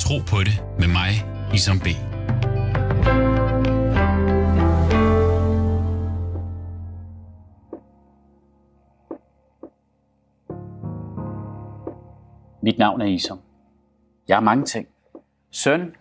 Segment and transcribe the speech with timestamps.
[0.00, 1.12] Tro på det med mig,
[1.54, 1.86] Isam B.
[12.62, 13.38] Mit navn er Isam.
[14.28, 14.88] Jeg er mange ting.
[15.50, 15.94] Søn,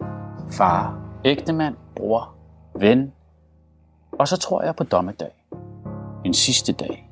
[0.52, 2.36] far, ægtemand, bror,
[2.76, 3.14] ven.
[4.12, 5.46] Og så tror jeg på dommedag.
[6.26, 7.10] En sidste dag,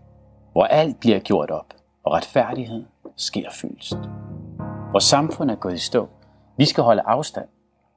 [0.52, 1.74] hvor alt bliver gjort op,
[2.04, 2.86] og retfærdighed
[3.16, 3.98] sker fyldest.
[4.90, 6.10] Hvor samfundet er gået i stå.
[6.58, 7.48] Vi skal holde afstand.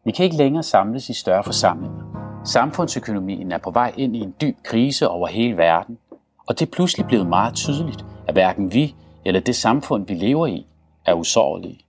[0.05, 2.05] Vi kan ikke længere samles i større forsamlinger.
[2.45, 5.99] Samfundsøkonomien er på vej ind i en dyb krise over hele verden,
[6.47, 10.47] og det er pludselig blevet meget tydeligt, at hverken vi eller det samfund, vi lever
[10.47, 10.67] i,
[11.07, 11.81] er usårlige.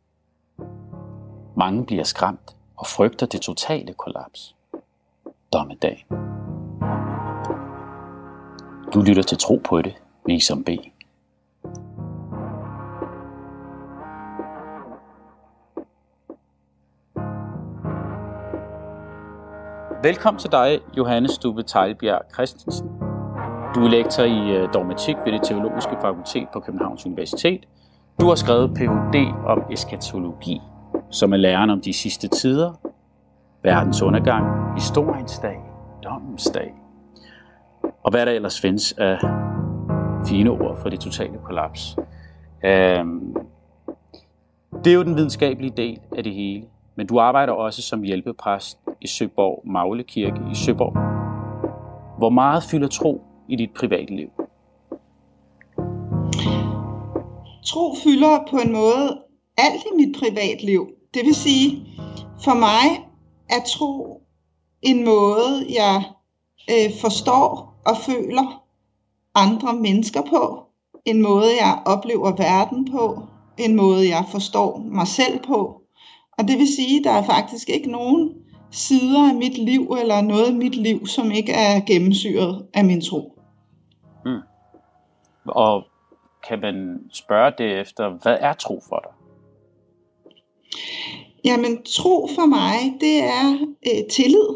[1.57, 4.55] Mange bliver skræmt og frygter det totale kollaps.
[5.53, 6.05] Dommedag.
[8.93, 9.93] Du lytter til Tro på det,
[10.25, 10.69] vi som B.
[20.03, 22.87] Velkommen til dig, Johannes Stube Tejlbjerg Christensen.
[23.75, 27.65] Du er lektor i øh, dogmatik ved det teologiske fakultet på Københavns Universitet.
[28.19, 29.15] Du har skrevet Ph.D.
[29.45, 30.61] om eskatologi,
[31.11, 32.73] som er læren om de sidste tider,
[33.63, 35.59] verdens undergang, historiens dag,
[36.03, 36.73] dommens dag,
[38.03, 39.17] og hvad der ellers findes af
[40.27, 41.97] fine ord for det totale kollaps.
[42.65, 43.35] Øhm,
[44.83, 46.65] det er jo den videnskabelige del af det hele,
[46.95, 50.93] men du arbejder også som hjælpepræst i Søborg Magle Kirke i Søborg.
[52.17, 54.29] Hvor meget fylder tro i dit private liv?
[57.65, 59.21] Tro fylder på en måde
[59.57, 60.87] alt i mit privatliv.
[61.13, 61.87] Det vil sige,
[62.43, 63.07] for mig
[63.49, 64.21] er tro
[64.81, 66.03] en måde, jeg
[66.69, 68.63] øh, forstår og føler
[69.35, 70.63] andre mennesker på.
[71.05, 73.23] En måde, jeg oplever verden på.
[73.57, 75.80] En måde, jeg forstår mig selv på.
[76.41, 78.33] Og det vil sige, at der er faktisk ikke nogen
[78.71, 83.01] sider af mit liv, eller noget af mit liv, som ikke er gennemsyret af min
[83.01, 83.39] tro.
[84.25, 84.39] Mm.
[85.45, 85.83] Og
[86.47, 89.11] kan man spørge det efter, hvad er tro for dig?
[91.45, 94.47] Jamen, tro for mig, det er øh, tillid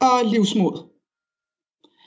[0.00, 0.88] og livsmod.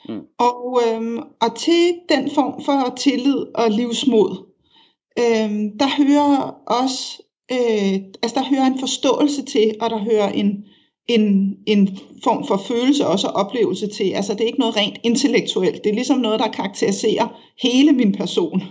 [0.08, 0.20] Mm.
[0.38, 4.46] Og, øhm, og til den form for tillid og livsmod,
[5.18, 10.64] øhm, der hører også øh, altså der hører en forståelse til, og der hører en,
[11.08, 14.10] en, en form for følelse også og oplevelse til.
[14.10, 15.84] Altså det er ikke noget rent intellektuelt.
[15.84, 18.62] Det er ligesom noget, der karakteriserer hele min person.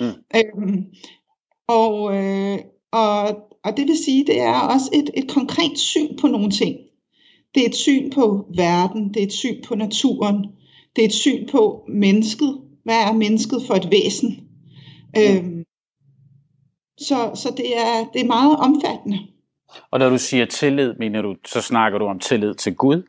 [0.00, 0.06] Mm.
[0.36, 0.84] Øhm,
[1.68, 2.58] og, øh,
[2.92, 3.22] og,
[3.64, 6.76] og det vil sige, det er også et, et konkret syn på nogle ting.
[7.54, 10.46] Det er et syn på verden, det er et syn på naturen,
[10.96, 12.60] det er et syn på mennesket.
[12.84, 14.28] Hvad er mennesket for et væsen?
[15.16, 15.22] Mm.
[15.22, 15.49] Øhm,
[17.00, 19.18] så så det, er, det er meget omfattende.
[19.90, 23.02] Og når du siger tillid, mener du, så snakker du om tillid til Gud?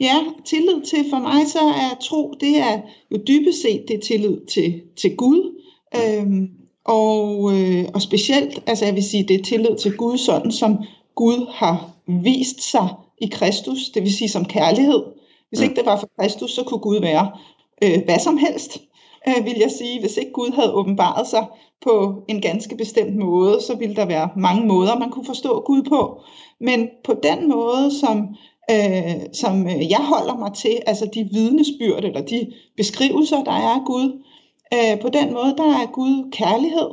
[0.00, 2.80] Ja, tillid til for mig så er tro, det er
[3.10, 5.60] jo dybest set det er tillid til, til Gud.
[5.96, 6.50] Øhm,
[6.84, 10.78] og, øh, og specielt, altså jeg vil sige, det er tillid til Gud, sådan som
[11.14, 12.88] Gud har vist sig
[13.20, 15.02] i Kristus, det vil sige som kærlighed.
[15.48, 17.30] Hvis ikke det var for Kristus, så kunne Gud være
[17.84, 18.78] øh, hvad som helst,
[19.28, 20.00] øh, vil jeg sige.
[20.00, 21.46] Hvis ikke Gud havde åbenbaret sig
[21.82, 25.82] på en ganske bestemt måde, så ville der være mange måder, man kunne forstå Gud
[25.82, 26.22] på.
[26.60, 28.36] Men på den måde, som,
[28.70, 33.68] øh, som øh, jeg holder mig til, altså de vidnesbyrd eller de beskrivelser, der er
[33.68, 34.24] af Gud,
[34.74, 36.90] øh, på den måde, der er Gud kærlighed.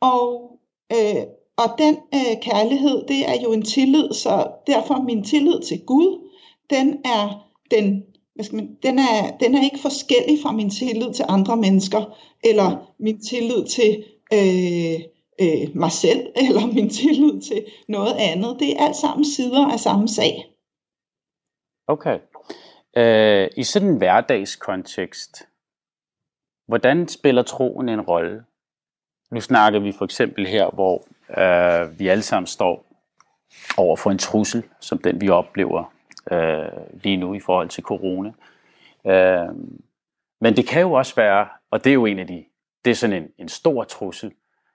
[0.00, 0.58] Og,
[0.92, 1.22] øh,
[1.56, 6.28] og den øh, kærlighed, det er jo en tillid, så derfor min tillid til Gud,
[6.70, 8.02] den er den
[8.38, 12.94] hvad man, den, er, den er ikke forskellig fra min tillid til andre mennesker, eller
[12.98, 15.00] min tillid til øh,
[15.40, 18.56] øh, mig selv, eller min tillid til noget andet.
[18.60, 20.52] Det er alt sammen sider af samme sag.
[21.86, 22.18] Okay.
[22.96, 25.48] Øh, I sådan en hverdagskontekst,
[26.66, 28.44] hvordan spiller troen en rolle?
[29.30, 31.04] Nu snakker vi for eksempel her, hvor
[31.40, 32.84] øh, vi alle sammen står
[33.76, 35.92] over for en trussel, som den vi oplever
[36.30, 38.32] øh, lige nu i forhold til corona.
[39.06, 39.54] Øh,
[40.40, 42.44] men det kan jo også være, og det er jo en af de,
[42.84, 44.34] det er sådan en, en stor trussel,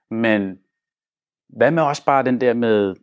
[0.09, 0.59] men
[1.49, 2.95] hvad med også bare den der med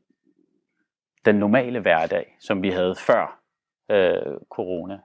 [1.25, 3.41] den normale hverdag, som vi havde før
[3.91, 5.01] øh, corona?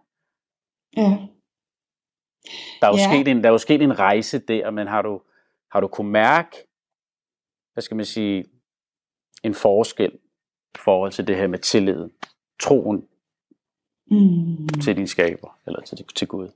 [0.98, 1.18] Ja.
[2.82, 3.10] Der er, jo ja.
[3.10, 5.22] sket en, der er jo sket en rejse der, men har du,
[5.72, 6.58] har du kunne mærke,
[7.74, 8.46] hvad skal man sige,
[9.44, 10.12] en forskel
[10.76, 12.10] i forhold til det her med tillid,
[12.60, 13.08] troen
[14.12, 14.68] mm.
[14.84, 16.48] til din skaber, eller til, til Gud?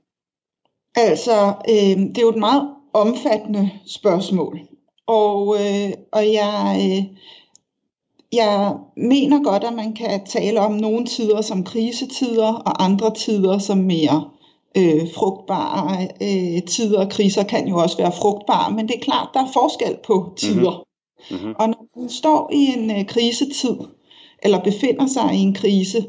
[0.94, 4.60] Altså, øh, det er jo et meget omfattende spørgsmål.
[5.06, 7.16] Og, øh, og jeg, øh,
[8.32, 13.58] jeg mener godt, at man kan tale om nogle tider som krisetider, og andre tider
[13.58, 14.30] som mere
[14.76, 17.08] øh, frugtbare øh, tider.
[17.08, 20.84] Kriser kan jo også være frugtbare, men det er klart, der er forskel på tider.
[21.30, 21.54] Mm-hmm.
[21.58, 23.76] Og når man står i en øh, krisetid,
[24.42, 26.06] eller befinder sig i en krise,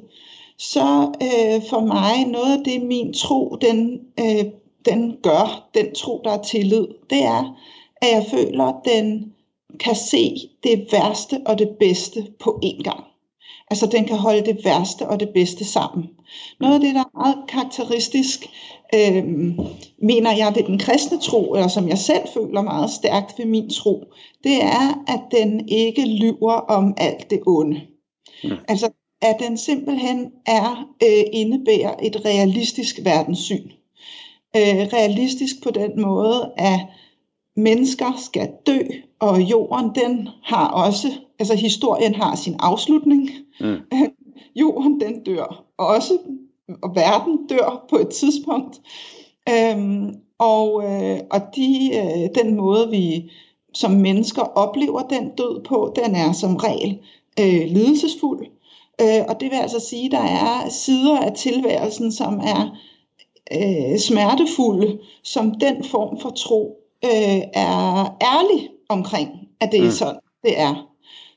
[0.61, 4.45] så øh, for mig noget af det, min tro, den, øh,
[4.85, 7.57] den gør, den tro, der er tillid, det er,
[8.01, 9.33] at jeg føler, den
[9.79, 13.03] kan se det værste og det bedste på én gang.
[13.71, 16.09] Altså den kan holde det værste og det bedste sammen.
[16.59, 18.49] Noget af det, der er meget karakteristisk,
[18.95, 19.23] øh,
[20.01, 23.69] mener jeg ved den kristne tro, eller som jeg selv føler meget stærkt ved min
[23.69, 24.03] tro,
[24.43, 27.81] det er, at den ikke lyver om alt det onde.
[28.43, 28.51] Mm.
[28.67, 28.89] Altså
[29.21, 33.69] at den simpelthen er øh, indebærer et realistisk verdenssyn.
[34.55, 36.79] Øh, realistisk på den måde, at
[37.55, 38.79] mennesker skal dø,
[39.19, 41.07] og jorden den har også,
[41.39, 43.29] altså historien har sin afslutning.
[43.59, 43.77] Mm.
[44.61, 46.17] jorden den dør også,
[46.81, 48.81] og verden dør på et tidspunkt.
[49.49, 53.31] Øhm, og øh, og de, øh, den måde, vi
[53.73, 56.99] som mennesker oplever den død på, den er som regel
[57.39, 58.47] øh, lidelsesfuld.
[59.01, 62.77] Øh, og det vil altså sige, at der er sider af tilværelsen, som er
[63.51, 69.91] øh, smertefulde, som den form for tro øh, er ærlig omkring, at det er mm.
[69.91, 70.87] sådan, det er.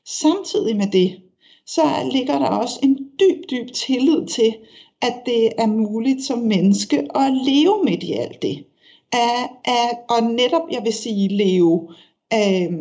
[0.05, 1.19] Samtidig med det,
[1.67, 1.81] så
[2.11, 4.55] ligger der også en dyb, dyb tillid til,
[5.01, 8.65] at det er muligt som menneske at leve midt i alt det.
[9.11, 11.87] At, at, og netop, jeg vil sige, leve
[12.33, 12.71] øh,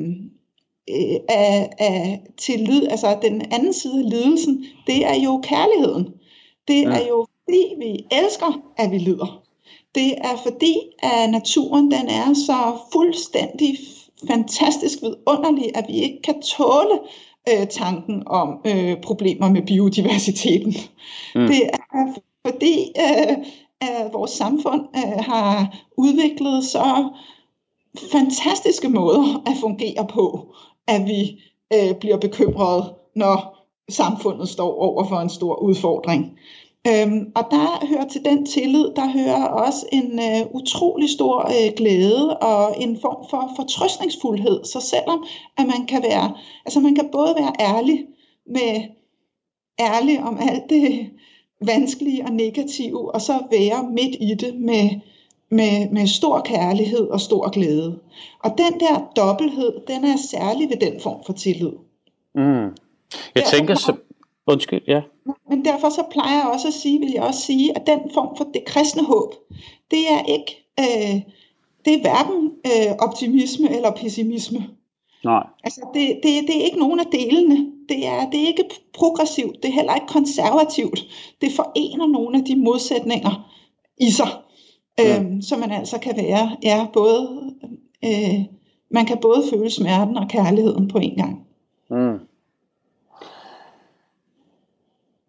[0.91, 6.09] øh, af, af tillid, altså den anden side af lidelsen, det er jo kærligheden.
[6.69, 6.89] Det ja.
[6.89, 9.43] er jo fordi vi elsker, at vi lider.
[9.95, 13.79] Det er fordi, at naturen den er så fuldstændig
[14.29, 16.99] fantastisk vidunderlig, at vi ikke kan tåle
[17.49, 20.75] øh, tanken om øh, problemer med biodiversiteten.
[21.35, 21.47] Mm.
[21.47, 22.15] Det er
[22.47, 23.37] fordi, øh,
[23.81, 27.09] at vores samfund øh, har udviklet så
[28.13, 30.55] fantastiske måder at fungere på,
[30.89, 31.43] at vi
[31.75, 36.39] øh, bliver bekymrede, når samfundet står over for en stor udfordring.
[36.87, 41.73] Øhm, og der hører til den tillid, der hører også en øh, utrolig stor øh,
[41.77, 44.65] glæde og en form for fortrøstningsfuldhed.
[44.65, 45.25] Så selvom
[45.59, 46.37] at man kan være,
[46.67, 48.07] altså man kan både være ærlig
[48.47, 48.83] med
[49.81, 51.11] ærlig om alt det
[51.61, 54.91] vanskelige og negative, og så være midt i det med,
[55.55, 57.99] med, med stor kærlighed og stor glæde.
[58.45, 61.73] Og den der dobbelthed, den er særlig ved den form for tillid.
[62.35, 62.69] Mm.
[63.35, 63.97] Jeg tænker så...
[64.47, 65.01] Undskyld, ja.
[65.49, 68.37] Men derfor så plejer jeg også at sige, vil jeg også sige, at den form
[68.37, 69.35] for det kristne håb,
[69.91, 71.21] det er ikke, øh,
[71.85, 74.67] det er hverken øh, optimisme eller pessimisme.
[75.25, 75.47] Nej.
[75.65, 77.57] Altså det, det, det er ikke nogen af delene.
[77.89, 78.65] Det er, det er ikke
[78.95, 81.07] progressivt, det er heller ikke konservativt.
[81.41, 83.51] Det forener nogle af de modsætninger
[84.01, 84.29] i sig,
[84.99, 85.23] ja.
[85.23, 87.55] øh, så man altså kan være, ja, både,
[88.05, 88.45] øh,
[88.89, 91.47] man kan både føle smerten og kærligheden på en gang.
[91.91, 92.19] Mm.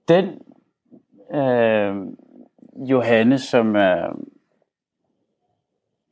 [0.08, 0.26] Den
[1.36, 1.96] øh,
[2.90, 4.20] Johanne, som er,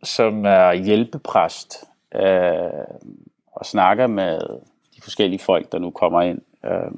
[0.04, 1.84] som er hjælpepræst
[2.16, 2.86] øh,
[3.52, 4.40] og snakker med
[4.96, 6.92] de forskellige folk, der nu kommer ind, øh,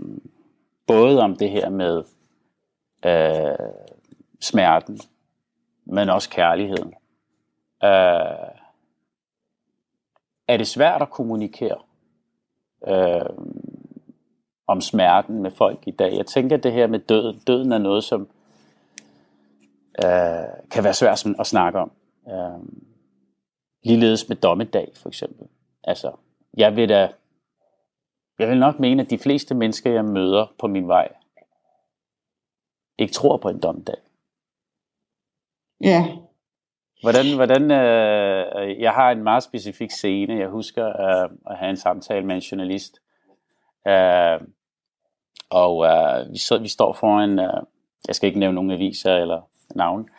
[0.87, 2.03] både om det her med
[3.05, 3.69] øh,
[4.41, 4.99] smerten,
[5.85, 6.93] men også kærligheden.
[7.83, 8.49] Øh,
[10.47, 11.77] er det svært at kommunikere?
[12.87, 13.29] Øh,
[14.67, 16.17] om smerten med folk i dag.
[16.17, 18.21] Jeg tænker, at det her med døden, døden er noget, som
[20.05, 21.91] øh, kan være svært at snakke om.
[22.27, 22.67] Øh,
[23.83, 25.47] ligeledes med dommedag, for eksempel.
[25.83, 26.11] Altså,
[26.57, 27.11] jeg vil da,
[28.39, 31.13] jeg vil nok mene, at de fleste mennesker, jeg møder på min vej,
[32.97, 33.97] ikke tror på en dommedag.
[35.81, 36.05] Ja.
[37.01, 40.39] Hvordan, hvordan øh, jeg har en meget specifik scene.
[40.39, 43.01] Jeg husker øh, at have en samtale med en journalist,
[43.87, 44.41] Øh,
[45.49, 47.63] og øh, vi, så, vi står foran, øh,
[48.07, 49.41] jeg skal ikke nævne nogen aviser eller
[49.75, 50.09] navn,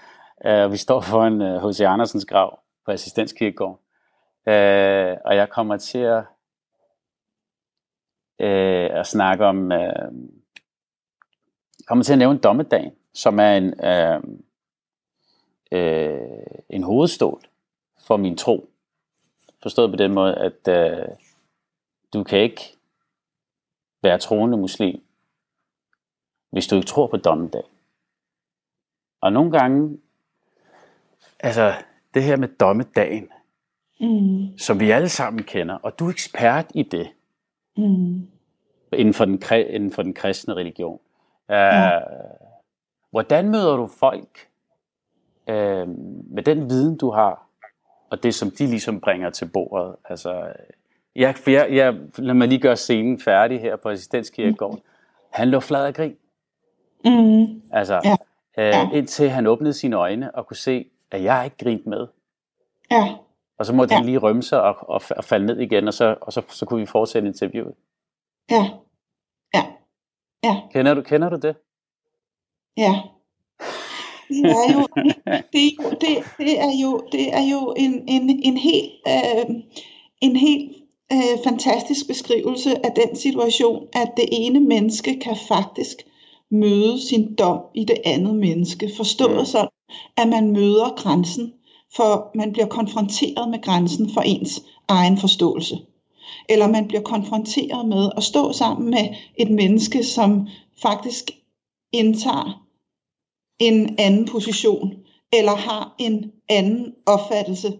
[0.46, 1.80] øh, vi står foran H.C.
[1.80, 3.76] Øh, Andersens grav på Assistenskirkegården.
[4.48, 6.24] Øh, og jeg kommer til at,
[8.40, 10.12] øh, at snakke om, øh,
[11.86, 14.20] kommer til at nævne dommedagen, som er en, Øh,
[15.72, 17.42] uh, en hovedstol
[18.06, 18.68] for min tro.
[19.62, 21.16] Forstået på den måde, at uh,
[22.12, 22.76] du kan ikke
[24.02, 25.02] være troende muslim,
[26.50, 27.62] hvis du ikke tror på dommedag.
[29.20, 29.98] Og nogle gange,
[31.40, 31.74] altså
[32.14, 33.28] det her med dommedagen,
[34.00, 34.58] mm.
[34.58, 37.12] som vi alle sammen kender, og du er ekspert i det.
[37.78, 38.28] Mm.
[38.92, 41.00] inden for den, inden for den kristne religion.
[41.48, 42.00] Uh, ja.
[43.10, 44.48] Hvordan møder du folk
[45.50, 45.88] uh,
[46.34, 47.46] med den viden, du har,
[48.10, 49.96] og det, som de ligesom bringer til bordet?
[50.04, 50.52] Altså,
[51.16, 54.80] jeg, jeg, jeg, lad mig lige gøre scenen færdig her på Assistenskirkegården.
[55.32, 56.16] Han lå flad af grin.
[57.04, 57.62] Mm.
[57.72, 58.16] Altså, ja.
[58.86, 62.06] Uh, indtil han åbnede sine øjne og kunne se, at jeg ikke grint med.
[62.90, 63.16] Ja.
[63.58, 63.98] Og så måtte ja.
[63.98, 66.66] han lige rømme sig og, og, og falde ned igen, og, så, og så, så
[66.66, 67.74] kunne vi fortsætte interviewet.
[68.50, 68.70] Ja.
[69.54, 69.64] Ja.
[70.44, 70.60] Ja.
[70.72, 71.56] Kender du, kender du det?
[72.76, 72.94] Ja.
[74.28, 74.86] Det er jo,
[75.52, 79.56] det, er jo, det, det er jo, det er jo en, en, en helt, øh,
[80.20, 80.76] en helt
[81.12, 85.96] øh, fantastisk beskrivelse af den situation, at det ene menneske kan faktisk
[86.50, 88.90] møde sin dom i det andet menneske.
[88.96, 89.44] Forstået mm.
[89.44, 89.68] sådan,
[90.16, 91.52] at man møder grænsen,
[91.96, 95.78] for man bliver konfronteret med grænsen for ens egen forståelse.
[96.48, 100.48] Eller man bliver konfronteret med at stå sammen med et menneske, som
[100.82, 101.30] faktisk
[101.92, 102.65] indtager
[103.58, 104.92] en anden position,
[105.32, 107.72] eller har en anden opfattelse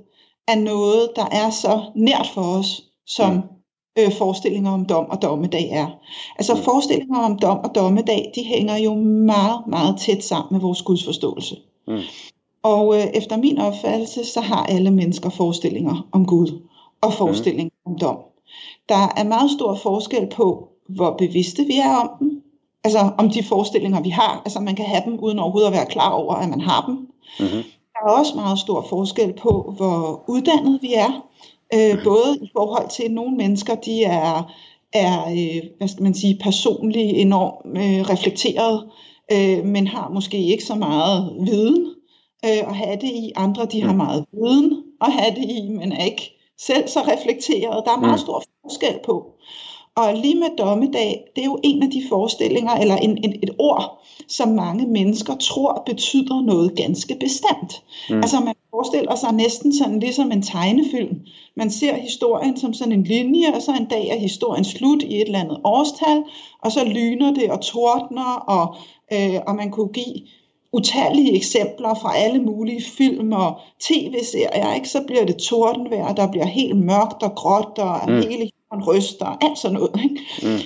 [0.49, 3.43] af noget, der er så nært for os, som mm.
[3.99, 5.87] øh, forestillinger om dom og dommedag er.
[6.39, 6.63] Altså mm.
[6.63, 11.57] forestillinger om dom og dommedag, de hænger jo meget, meget tæt sammen med vores gudsforståelse.
[11.89, 12.01] Mm.
[12.63, 16.63] Og øh, efter min opfattelse, så har alle mennesker forestillinger om Gud
[17.01, 17.93] og forestillinger mm.
[17.93, 18.17] om dom.
[18.89, 22.43] Der er meget stor forskel på, hvor bevidste vi er om dem,
[22.87, 24.43] altså om de forestillinger, vi har.
[24.45, 26.95] Altså man kan have dem uden overhovedet at være klar over, at man har dem.
[27.41, 27.63] Mm-hmm.
[27.93, 31.23] Der er også meget stor forskel på, hvor uddannet vi er.
[31.75, 34.53] Øh, både i forhold til, at nogle mennesker, de er,
[34.93, 38.89] er øh, hvad skal man sige, personligt enormt øh, reflekteret,
[39.33, 41.87] øh, men har måske ikke så meget viden
[42.45, 43.33] øh, at have det i.
[43.37, 43.97] Andre, de har mm.
[43.97, 47.85] meget viden at have det i, men er ikke selv så reflekteret.
[47.85, 48.27] Der er meget mm.
[48.27, 49.33] stor forskel på.
[49.97, 53.51] Og lige med dommedag, det er jo en af de forestillinger, eller en, en, et
[53.59, 57.83] ord, som mange mennesker tror betyder noget ganske bestemt.
[58.11, 58.17] Mm.
[58.17, 61.21] Altså man forestiller sig næsten sådan ligesom en tegnefilm.
[61.57, 65.17] Man ser historien som sådan en linje, og så en dag er historien slut i
[65.17, 66.23] et eller andet årstal,
[66.63, 68.77] og så lyner det og tordner, og,
[69.13, 70.17] øh, og man kunne give
[70.73, 74.89] utallige eksempler fra alle mulige film og tv-serier, ikke?
[74.89, 78.15] så bliver det tordenvejr, der bliver helt mørkt og gråt, og mm.
[78.15, 80.01] hele jorden ryster, og alt sådan noget.
[80.05, 80.21] Ikke?
[80.43, 80.61] Mm.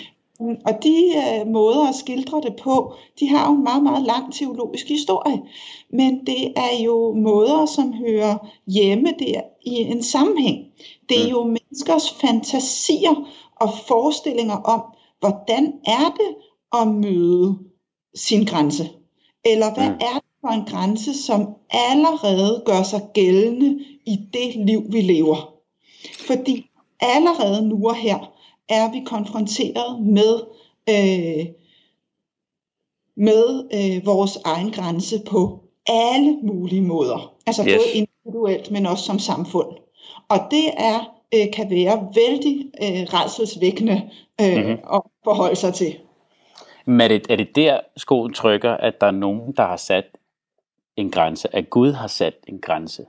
[0.66, 4.34] Og de øh, måder at skildre det på, de har jo en meget, meget lang
[4.34, 5.42] teologisk historie.
[5.92, 10.66] Men det er jo måder, som hører hjemme der i en sammenhæng.
[11.08, 11.30] Det er mm.
[11.30, 14.82] jo menneskers fantasier og forestillinger om,
[15.20, 16.34] hvordan er det
[16.80, 17.58] at møde
[18.14, 18.88] sin grænse.
[19.44, 19.98] Eller hvad mm.
[20.00, 25.54] er det for en grænse, som allerede gør sig gældende i det liv, vi lever?
[26.26, 26.69] Fordi
[27.00, 28.32] allerede nu og her
[28.68, 30.40] er vi konfronteret med,
[30.88, 31.46] øh,
[33.16, 37.34] med øh, vores egen grænse på alle mulige måder.
[37.46, 37.76] Altså yes.
[37.76, 39.68] både individuelt, men også som samfund.
[40.28, 44.78] Og det er øh, kan være vældig øh, redselsvækkende øh, mm-hmm.
[44.92, 45.96] at forholde sig til.
[46.84, 50.04] Men er det, er det der skoen trykker, at der er nogen, der har sat
[50.96, 53.04] en grænse, at Gud har sat en grænse?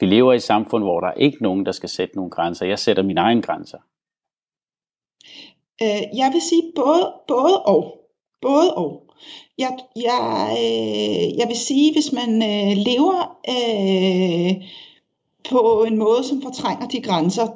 [0.00, 2.66] Vi lever i et samfund, hvor der er ikke nogen, der skal sætte nogle grænser.
[2.66, 3.78] Jeg sætter mine egne grænser.
[5.82, 8.00] Øh, jeg vil sige både, både og.
[8.42, 9.02] Både og.
[9.58, 14.64] Jeg, jeg, øh, jeg vil sige, hvis man øh, lever øh,
[15.50, 17.46] på en måde, som fortrænger de grænser,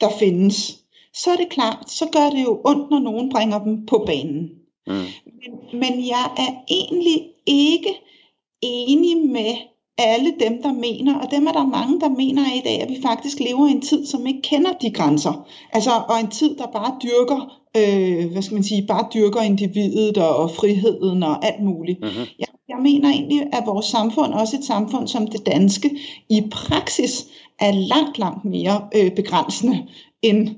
[0.00, 3.86] der findes, så er det klart, så gør det jo ondt, når nogen bringer dem
[3.86, 4.50] på banen.
[4.86, 4.92] Mm.
[5.24, 8.00] Men, men jeg er egentlig ikke
[8.62, 9.54] enig med
[9.98, 12.98] alle dem, der mener, og dem er der mange, der mener i dag, at vi
[13.02, 15.46] faktisk lever i en tid, som ikke kender de grænser.
[15.72, 20.18] Altså, og en tid, der bare dyrker, øh, hvad skal man sige, bare dyrker individet
[20.18, 22.00] og, og friheden og alt muligt.
[22.00, 22.24] Mm-hmm.
[22.38, 25.90] Jeg, jeg mener egentlig, at vores samfund, også et samfund som det danske,
[26.28, 27.26] i praksis
[27.60, 29.86] er langt, langt mere øh, begrænsende
[30.22, 30.48] end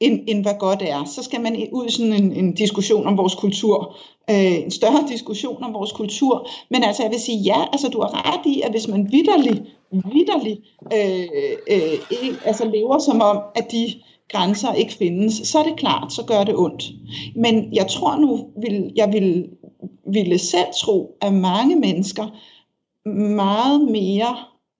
[0.00, 1.04] end, end hvad godt er.
[1.04, 3.96] Så skal man ud i sådan en, en diskussion om vores kultur,
[4.30, 6.48] øh, en større diskussion om vores kultur.
[6.70, 9.62] Men altså jeg vil sige, ja, altså du har ret i, at hvis man vidderligt,
[9.90, 10.60] vidderligt
[10.92, 11.28] øh,
[11.70, 13.94] øh, ikke, altså lever som om, at de
[14.28, 16.84] grænser ikke findes, så er det klart, så gør det ondt.
[17.36, 19.48] Men jeg tror nu, vil, jeg vil,
[20.12, 22.26] ville selv tro, at mange mennesker
[23.36, 24.36] meget mere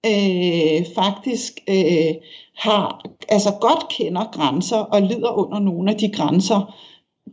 [0.07, 2.15] øh, faktisk øh,
[2.57, 6.75] har, altså godt kender grænser og lider under nogle af de grænser,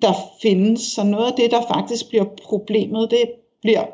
[0.01, 0.81] der findes.
[0.81, 3.31] Så noget af det, der faktisk bliver problemet, det
[3.61, 3.85] bliver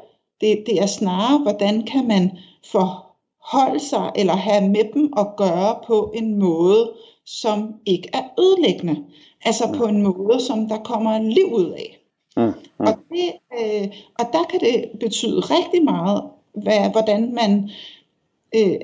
[0.41, 2.37] det, det er snarere, hvordan kan man
[2.71, 6.91] forholde sig eller have med dem at gøre på en måde,
[7.25, 9.03] som ikke er ødelæggende.
[9.45, 11.99] Altså på en måde, som der kommer liv ud af.
[12.37, 12.53] Mm, mm.
[12.79, 13.87] Og, det, øh,
[14.19, 17.69] og der kan det betyde rigtig meget, hvad, hvordan man,
[18.55, 18.75] øh,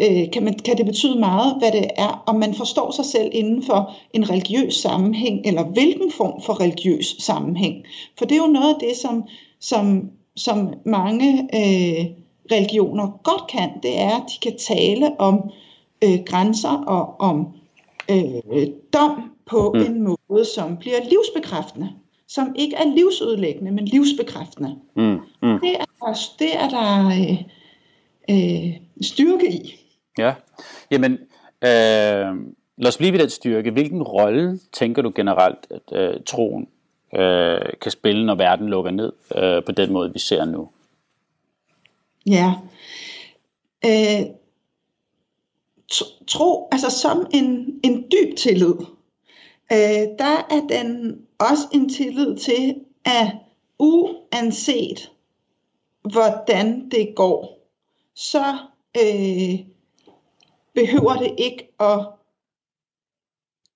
[0.00, 3.30] øh, kan, man, kan det betyde meget, hvad det er, om man forstår sig selv
[3.32, 7.84] inden for en religiøs sammenhæng, eller hvilken form for religiøs sammenhæng.
[8.18, 9.24] For det er jo noget af det, som,
[9.60, 12.06] som, som mange øh,
[12.52, 15.50] religioner godt kan, det er, at de kan tale om
[16.04, 17.46] øh, grænser og om
[18.10, 19.80] øh, dom på mm.
[19.80, 21.88] en måde, som bliver livsbekræftende
[22.28, 24.76] som ikke er livsødelæggende, men livsbekræftende.
[24.96, 25.02] Mm,
[25.42, 25.60] mm.
[25.60, 27.42] Det, er, det er der øh,
[28.30, 29.80] øh, styrke i.
[30.18, 30.34] Ja,
[30.90, 31.12] jamen
[31.64, 32.36] øh,
[32.76, 33.70] lad os blive ved den styrke.
[33.70, 36.68] Hvilken rolle tænker du generelt, at øh, troen
[37.14, 40.68] øh, kan spille, når verden lukker ned øh, på den måde, vi ser nu?
[42.26, 42.54] Ja,
[43.84, 44.26] øh,
[46.26, 48.74] tro, altså som en, en dyb tillid,
[49.72, 53.30] øh, der er den også en tillid til, at
[53.78, 55.10] uanset
[56.02, 57.57] hvordan det går,
[58.18, 58.56] så
[58.96, 59.58] øh,
[60.74, 62.06] behøver det ikke at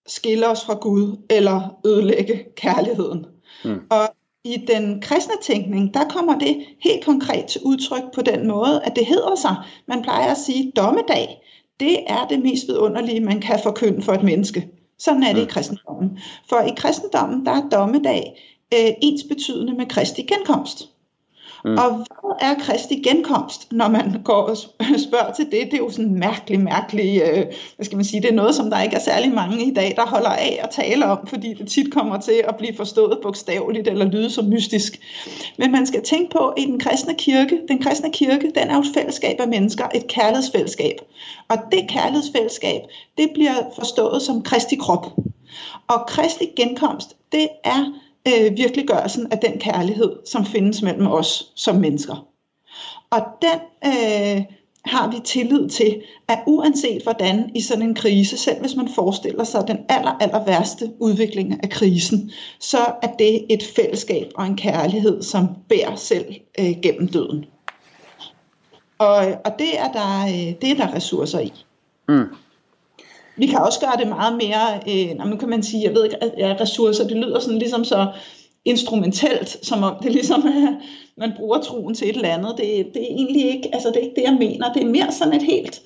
[0.07, 3.27] skille os fra Gud eller ødelægge kærligheden.
[3.65, 3.81] Mm.
[3.91, 4.09] Og
[4.45, 8.97] i den kristne tænkning, der kommer det helt konkret til udtryk på den måde, at
[8.97, 9.57] det hedder sig,
[9.89, 11.43] man plejer at sige, dommedag,
[11.81, 14.69] det er det mest vidunderlige, man kan forkynde for et menneske.
[14.99, 15.49] Sådan er det mm.
[15.49, 16.19] i kristendommen.
[16.49, 18.23] For i kristendommen, der er dommedag
[18.75, 20.92] øh, ens betydende med Kristi genkomst.
[21.65, 21.79] Mm.
[21.79, 24.57] Og hvad er Kristi genkomst, når man går og
[25.09, 25.65] spørger til det?
[25.65, 27.45] Det er jo sådan en mærkelig, mærkelig, øh,
[27.77, 29.95] hvad skal man sige, det er noget, som der ikke er særlig mange i dag,
[29.97, 33.89] der holder af at tale om, fordi det tit kommer til at blive forstået bogstaveligt
[33.89, 35.01] eller lyde som mystisk.
[35.59, 38.75] Men man skal tænke på, at i den kristne kirke, den kristne kirke, den er
[38.75, 40.97] jo et fællesskab af mennesker, et kærlighedsfællesskab.
[41.49, 42.81] Og det kærlighedsfællesskab,
[43.19, 45.07] det bliver forstået som Kristi krop.
[45.89, 47.93] Og Kristi genkomst, det er
[48.29, 52.27] øh, virkeliggørelsen af den kærlighed, som findes mellem os som mennesker.
[53.11, 54.43] Og den øh,
[54.85, 59.45] har vi tillid til, at uanset hvordan i sådan en krise, selv hvis man forestiller
[59.45, 62.31] sig den aller, aller værste udvikling af krisen,
[62.61, 67.45] så er det et fællesskab og en kærlighed, som bærer selv øh, gennem døden.
[68.99, 71.53] Og, og det, er der, øh, det er der ressourcer i.
[72.09, 72.27] Mm.
[73.37, 76.17] Vi kan også gøre det meget mere, øh, nu kan man sige, jeg ved ikke,
[76.39, 78.13] ja, ressourcer, det lyder sådan ligesom så
[78.65, 80.75] instrumentelt, som om det ligesom er,
[81.23, 82.55] man bruger troen til et eller andet.
[82.57, 84.73] Det, det er egentlig ikke, altså det er ikke det, jeg mener.
[84.73, 85.81] Det er mere sådan et helt,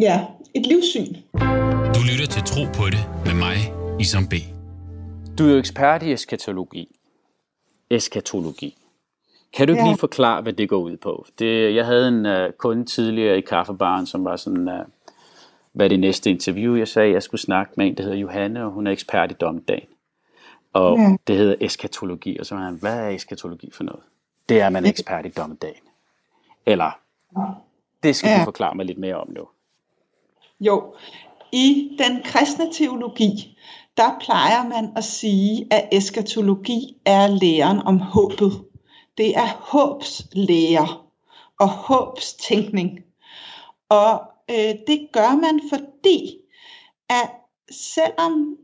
[0.00, 1.14] ja, et livssyn.
[1.94, 3.56] Du lytter til Tro på det med mig,
[4.00, 4.34] Isam B.
[5.38, 6.88] Du er jo ekspert i eskatologi.
[7.90, 8.76] Eskatologi.
[9.56, 9.88] Kan du ikke ja.
[9.88, 11.26] lige forklare, hvad det går ud på?
[11.38, 14.74] Det, jeg havde en uh, kunde tidligere i kaffebaren, som var sådan, uh,
[15.76, 18.70] hvad det næste interview, jeg sagde, jeg skulle snakke med en, der hedder Johanne, og
[18.70, 19.88] hun er ekspert i dommedagen.
[20.72, 21.16] Og ja.
[21.26, 24.02] det hedder eskatologi, og så var han, hvad er eskatologi for noget?
[24.48, 25.82] Det er, man er ekspert i dommedagen.
[26.66, 26.98] Eller,
[28.02, 28.38] det skal ja.
[28.38, 29.48] du forklare mig lidt mere om nu.
[30.60, 30.94] Jo,
[31.52, 33.58] i den kristne teologi,
[33.96, 38.64] der plejer man at sige, at eskatologi er læren om håbet.
[39.18, 40.88] Det er håbslære
[41.60, 43.00] og håbstænkning.
[43.88, 46.36] Og øh, det gør man, fordi
[47.08, 47.30] at
[47.70, 48.56] selvom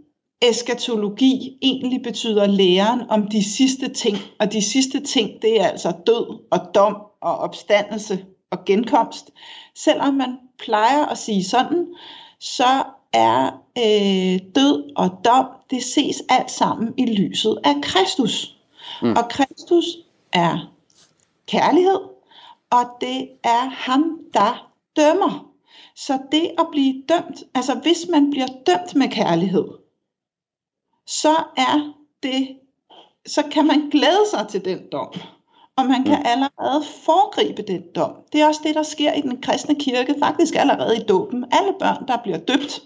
[0.42, 5.92] eskatologi egentlig betyder læren om de sidste ting, og de sidste ting, det er altså
[6.06, 9.30] død og dom og opstandelse og genkomst.
[9.74, 11.86] Selvom man plejer at sige sådan,
[12.40, 13.46] så er
[13.78, 18.56] øh, død og dom, det ses alt sammen i lyset af Kristus.
[19.02, 19.10] Mm.
[19.10, 19.84] Og Kristus
[20.32, 20.72] er
[21.46, 22.00] kærlighed,
[22.70, 25.51] og det er ham, der dømmer.
[25.96, 29.68] Så det at blive dømt, altså hvis man bliver dømt med kærlighed,
[31.06, 32.48] så er det,
[33.26, 35.12] så kan man glæde sig til den dom.
[35.76, 36.26] Og man kan mm.
[36.26, 38.12] allerede foregribe den dom.
[38.32, 41.44] Det er også det, der sker i den kristne kirke, faktisk allerede i dåben.
[41.50, 42.82] Alle børn, der bliver døbt,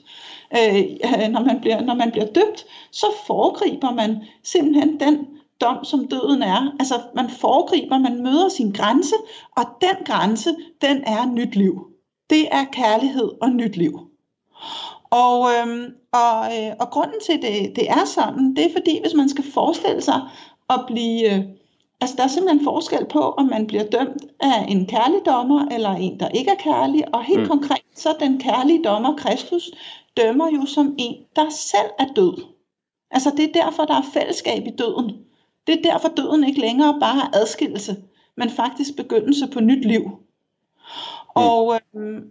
[0.57, 5.27] øh, når, man bliver, når man bliver døbt, så foregriber man simpelthen den
[5.61, 6.75] dom, som døden er.
[6.81, 9.14] Altså man foregriber, man møder sin grænse,
[9.57, 11.95] og den grænse, den er nyt liv.
[12.30, 14.00] Det er kærlighed og nyt liv.
[15.10, 19.14] Og, øhm, og, øh, og grunden til, det, det er sådan, det er fordi, hvis
[19.14, 20.20] man skal forestille sig
[20.70, 21.34] at blive...
[21.34, 21.44] Øh,
[22.00, 25.90] altså der er simpelthen forskel på, om man bliver dømt af en kærlig dommer, eller
[25.90, 27.14] en, der ikke er kærlig.
[27.14, 27.48] Og helt mm.
[27.48, 29.70] konkret, så den kærlige dommer, Kristus,
[30.16, 32.44] dømmer jo som en, der selv er død.
[33.10, 35.12] Altså det er derfor, der er fællesskab i døden.
[35.66, 37.96] Det er derfor, døden ikke længere bare er adskillelse,
[38.36, 40.02] men faktisk begyndelse på nyt liv.
[41.37, 42.22] Og, øh,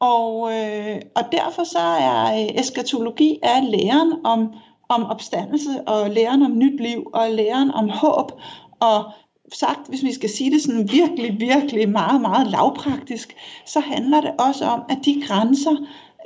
[0.00, 4.54] og, øh, og derfor så er øh, eskatologi er læren om,
[4.88, 8.32] om opstandelse og læren om nyt liv og læren om håb
[8.80, 9.04] og
[9.52, 14.30] sagt, hvis vi skal sige det sådan virkelig, virkelig meget, meget lavpraktisk, så handler det
[14.38, 15.76] også om, at de grænser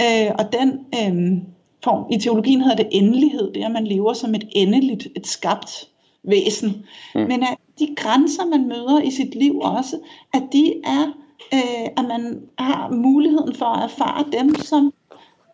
[0.02, 1.42] øh, og den øh,
[1.84, 5.26] form, i teologien hedder det endelighed, det er, at man lever som et endeligt, et
[5.26, 5.88] skabt
[6.22, 6.86] væsen.
[7.14, 7.20] Mm.
[7.20, 9.96] Men at de grænser, man møder i sit liv også,
[10.34, 11.12] at de er,
[11.54, 14.92] øh, at man har muligheden for at erfare dem som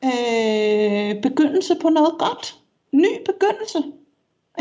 [0.05, 2.59] øh, begyndelse på noget godt.
[2.93, 3.79] Ny begyndelse.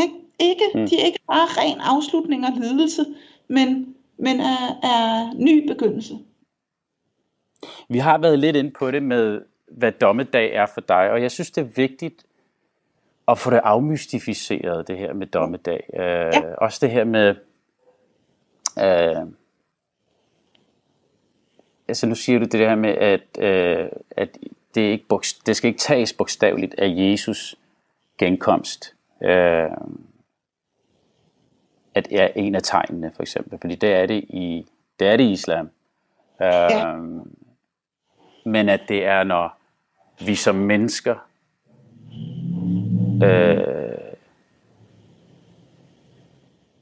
[0.01, 0.13] Ikke?
[0.39, 0.87] Ikke, mm.
[0.87, 3.05] De er ikke bare ren afslutning og lidelse,
[3.47, 6.17] men, men er, er ny begyndelse.
[7.89, 11.31] Vi har været lidt ind på det med, hvad dommedag er for dig, og jeg
[11.31, 12.25] synes, det er vigtigt
[13.27, 15.89] at få det afmystificeret, det her med dommedag.
[15.93, 16.55] Øh, ja.
[16.57, 17.35] Også det her med,
[18.79, 19.33] øh,
[21.87, 24.37] altså nu siger du det her med, at, øh, at
[24.75, 25.05] det, ikke
[25.45, 27.55] det skal ikke tages bogstaveligt af Jesus
[28.17, 28.95] genkomst.
[29.23, 29.71] Øh,
[31.95, 33.59] at er en af tegnene, for eksempel.
[33.61, 34.65] Fordi det er det i,
[34.99, 35.69] det er det i islam.
[36.41, 36.95] Øh, ja.
[38.45, 39.57] Men at det er, når
[40.25, 41.15] vi som mennesker
[43.23, 44.13] øh,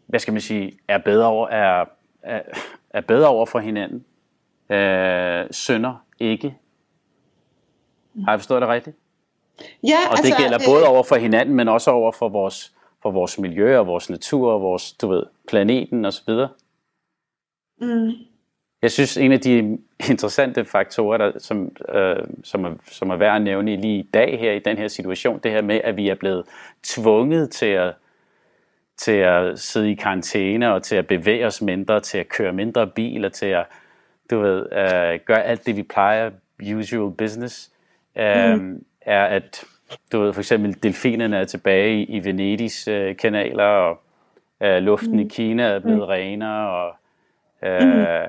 [0.05, 1.85] hvad skal man sige, er bedre over, er,
[2.21, 2.41] er,
[2.89, 4.05] er bedre over for hinanden.
[4.71, 6.55] Øh, sønder ikke.
[8.25, 8.97] Har jeg forstået det rigtigt?
[9.83, 13.11] Ja, og det altså, gælder både over for hinanden, men også over for vores for
[13.11, 16.33] vores miljø og vores natur og vores, du ved, planeten osv.
[17.81, 18.11] Mm.
[18.81, 19.77] Jeg synes, en af de
[20.09, 24.39] interessante faktorer, der, som, øh, som, er, som er værd at nævne lige i dag
[24.39, 26.45] her i den her situation, det her med, at vi er blevet
[26.83, 27.93] tvunget til at,
[28.97, 32.87] til at sidde i karantæne og til at bevæge os mindre, til at køre mindre
[32.87, 33.65] bil og til at
[34.31, 36.31] du ved, øh, gøre alt det, vi plejer,
[36.75, 37.71] usual business,
[38.15, 38.85] øh, mm.
[39.01, 39.63] er at
[40.11, 44.01] du ved, for eksempel delfinerne er tilbage i, i Venedigs øh, kanaler, og
[44.61, 45.19] øh, luften mm.
[45.19, 46.05] i Kina er blevet mm.
[46.05, 46.95] renere, og
[47.63, 48.27] øh,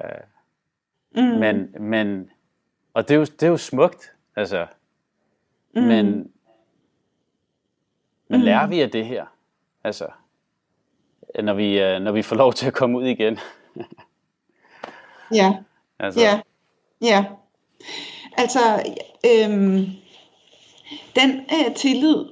[1.15, 1.23] mm.
[1.23, 1.39] Mm.
[1.39, 2.31] men, men
[2.95, 4.67] og det er jo, det er jo smukt, altså,
[5.75, 5.83] mm.
[5.83, 6.33] men
[8.29, 8.45] men mm.
[8.45, 9.27] lærer vi af det her,
[9.85, 10.07] altså,
[11.43, 13.39] når vi, øh, når vi får lov til at komme ud igen?
[15.41, 15.57] ja,
[16.03, 16.21] altså.
[16.21, 16.41] ja,
[17.03, 17.25] ja,
[18.37, 18.83] altså,
[19.27, 19.87] øhm,
[21.17, 22.25] den øh, tillid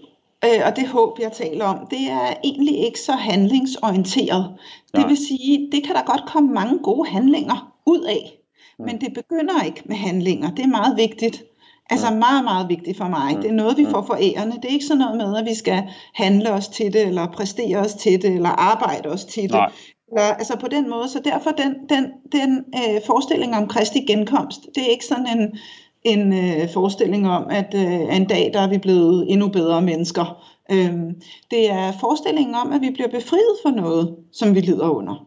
[0.44, 4.54] øh, og det håb, jeg taler om, det er egentlig ikke så handlingsorienteret.
[4.96, 8.40] Det vil sige, det kan der godt komme mange gode handlinger ud af,
[8.78, 10.50] men det begynder ikke med handlinger.
[10.50, 11.44] Det er meget vigtigt.
[11.90, 13.36] Altså meget, meget vigtigt for mig.
[13.42, 14.56] Det er noget, vi får forærende.
[14.56, 15.82] Det er ikke sådan noget med, at vi skal
[16.14, 19.52] handle os til det, eller præstere os til det, eller arbejde os til det.
[19.52, 19.72] Nej.
[20.10, 21.08] Eller, altså på den måde.
[21.08, 25.58] Så derfor den, den, den øh, forestilling om Kristi genkomst, det er ikke sådan en
[26.02, 30.44] en øh, forestilling om, at øh, en dag der er vi blevet endnu bedre mennesker.
[30.70, 35.26] Øhm, det er forestillingen om, at vi bliver befriet for noget, som vi lider under.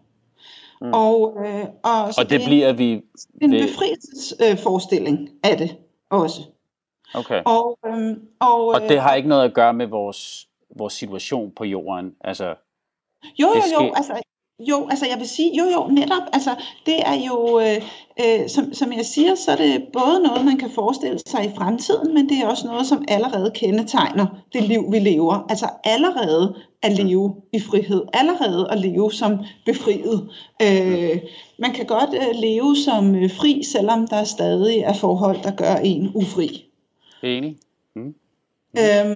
[0.81, 0.93] Mm.
[0.93, 3.01] Og, øh, og, så og det, det bliver vi...
[3.41, 3.67] En ved...
[3.67, 5.77] befrielsesforestilling øh, af det
[6.09, 6.41] også.
[7.15, 7.41] Okay.
[7.45, 11.63] Og, øhm, og, og det har ikke noget at gøre med vores, vores situation på
[11.63, 12.15] jorden?
[12.21, 12.55] Altså,
[13.39, 14.21] jo, jo, jo, altså
[14.59, 17.81] jo, altså jeg vil sige, jo jo, netop, altså det er jo, øh,
[18.19, 21.55] øh, som, som jeg siger, så er det både noget, man kan forestille sig i
[21.57, 25.45] fremtiden, men det er også noget, som allerede kendetegner det liv, vi lever.
[25.49, 30.29] Altså allerede at leve i frihed, allerede at leve som befriet.
[30.61, 31.21] Øh,
[31.57, 35.75] man kan godt øh, leve som øh, fri, selvom der stadig er forhold, der gør
[35.75, 36.65] en ufri.
[37.23, 37.57] Enig.
[37.95, 38.15] Mm.
[38.79, 39.15] Øhm,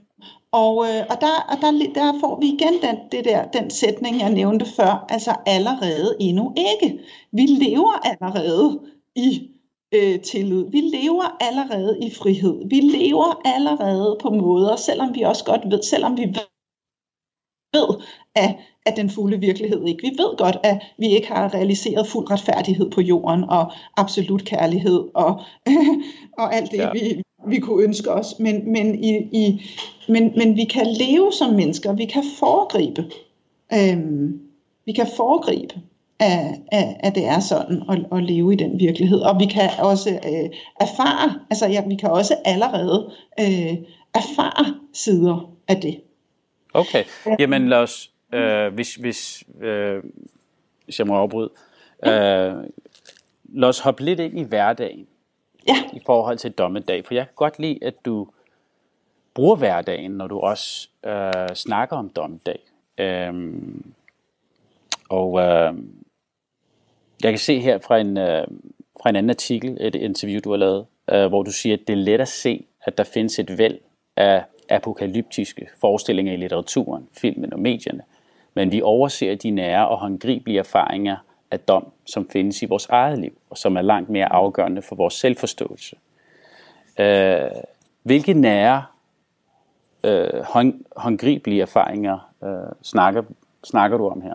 [0.51, 4.19] og, øh, og, der, og der, der får vi igen den, det der, den sætning,
[4.19, 6.99] jeg nævnte før, altså allerede endnu ikke.
[7.31, 8.79] Vi lever allerede
[9.15, 9.49] i
[9.93, 10.65] øh, tillid.
[10.71, 12.69] Vi lever allerede i frihed.
[12.69, 16.35] Vi lever allerede på måder, selvom vi også godt ved, selvom vi
[17.73, 18.03] ved,
[18.35, 18.55] at,
[18.85, 20.01] at den fulde virkelighed ikke.
[20.01, 25.03] Vi ved godt, at vi ikke har realiseret fuld retfærdighed på jorden, og absolut kærlighed,
[25.13, 25.41] og,
[26.41, 26.91] og alt det, ja.
[26.91, 29.61] vi, vi kunne ønske os, men, men, i, i,
[30.07, 33.05] men, men vi kan leve som mennesker, vi kan foregribe,
[33.73, 34.41] øhm,
[34.85, 35.73] vi kan foregribe,
[36.19, 39.69] at, at, at det er sådan at, at leve i den virkelighed, og vi kan
[39.79, 40.49] også øh,
[40.81, 43.77] erfare, altså ja, vi kan også allerede øh,
[44.13, 46.01] erfare sider af det.
[46.73, 47.03] Okay,
[47.39, 50.03] jamen lad os, øh, hvis, hvis, øh,
[50.85, 51.49] hvis jeg må afbryde,
[52.05, 52.53] øh,
[53.43, 55.07] lad os hoppe lidt ind i hverdagen
[55.67, 55.83] ja.
[55.93, 57.05] i forhold til dommedag.
[57.05, 58.27] For jeg kan godt lide, at du
[59.33, 62.59] bruger hverdagen, når du også øh, snakker om dommedag.
[62.97, 63.93] Øhm,
[65.09, 65.73] og øh,
[67.23, 68.47] jeg kan se her fra en, øh,
[69.01, 71.93] fra en anden artikel, et interview, du har lavet, øh, hvor du siger, at det
[71.93, 73.79] er let at se, at der findes et væld
[74.15, 78.03] af apokalyptiske forestillinger i litteraturen, filmen og medierne,
[78.53, 81.17] men vi overser de nære og håndgribelige erfaringer
[81.51, 84.95] af dom, som findes i vores eget liv, og som er langt mere afgørende for
[84.95, 85.95] vores selvforståelse.
[86.99, 87.41] Øh,
[88.03, 88.83] hvilke nære,
[90.03, 93.23] øh, hånd, håndgribelige erfaringer øh, snakker,
[93.63, 94.33] snakker du om her?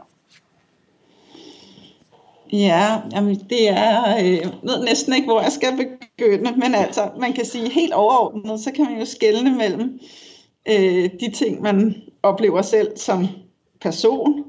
[2.53, 7.11] Ja, jamen det er, øh, jeg ved næsten ikke, hvor jeg skal begynde, men altså,
[7.21, 10.01] man kan sige helt overordnet, så kan man jo skelne mellem
[10.69, 13.27] øh, de ting, man oplever selv som
[13.81, 14.45] person,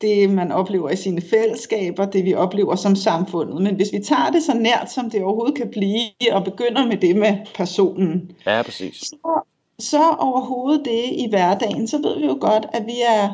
[0.00, 3.62] det man oplever i sine fællesskaber, det vi oplever som samfundet.
[3.62, 6.96] Men hvis vi tager det så nært, som det overhovedet kan blive, og begynder med
[6.96, 8.96] det med personen, ja, præcis.
[8.96, 9.40] Så,
[9.78, 13.30] så overhovedet det i hverdagen, så ved vi jo godt, at vi er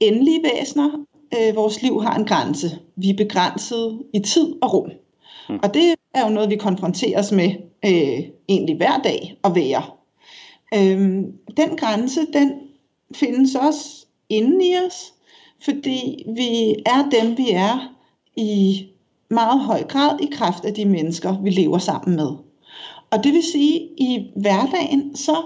[0.00, 0.90] endelige væsener,
[1.38, 2.78] øh, vores liv har en grænse.
[2.96, 4.90] Vi er begrænset i tid og rum.
[5.48, 5.58] Mm.
[5.62, 7.50] Og det er jo noget, vi konfronteres med
[7.84, 9.82] øh, egentlig hver dag at være.
[10.74, 12.52] Øhm, den grænse, den
[13.14, 15.12] findes også inde i os,
[15.64, 17.94] fordi vi er dem, vi er
[18.36, 18.86] i
[19.30, 22.28] meget høj grad i kraft af de mennesker, vi lever sammen med.
[23.10, 25.36] Og det vil sige, at i hverdagen, så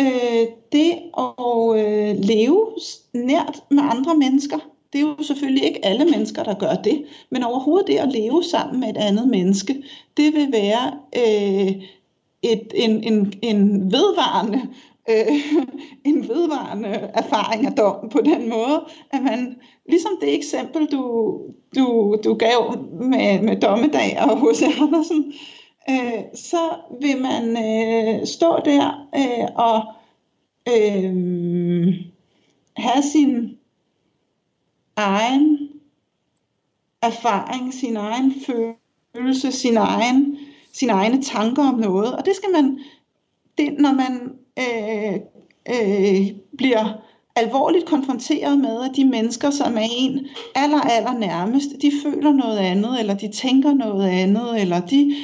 [0.00, 2.66] øh, det at øh, leve
[3.12, 4.58] nært med andre mennesker,
[4.92, 8.44] det er jo selvfølgelig ikke alle mennesker, der gør det, men overhovedet det at leve
[8.44, 9.82] sammen med et andet menneske,
[10.16, 11.82] det vil være øh,
[12.42, 14.62] et, en, en, en vedvarende
[15.10, 15.26] øh,
[16.10, 19.56] en vedvarende erfaring af dom på den måde, at man,
[19.88, 21.38] ligesom det eksempel, du,
[21.76, 24.62] du, du gav med, med dommedag og H.C.
[24.62, 25.32] Andersen,
[25.90, 29.82] øh, så vil man øh, stå der øh, og
[30.68, 31.94] øh,
[32.76, 33.58] have sin
[34.96, 35.58] egen
[37.02, 40.38] erfaring, sin egen følelse, sin egen,
[40.72, 42.16] sine egne tanker om noget.
[42.16, 42.80] Og det skal man,
[43.58, 45.14] det, når man øh,
[45.68, 46.26] øh,
[46.58, 47.02] bliver
[47.36, 52.58] alvorligt konfronteret med, at de mennesker, som er en aller, aller nærmest, de føler noget
[52.58, 55.14] andet, eller de tænker noget andet, eller de,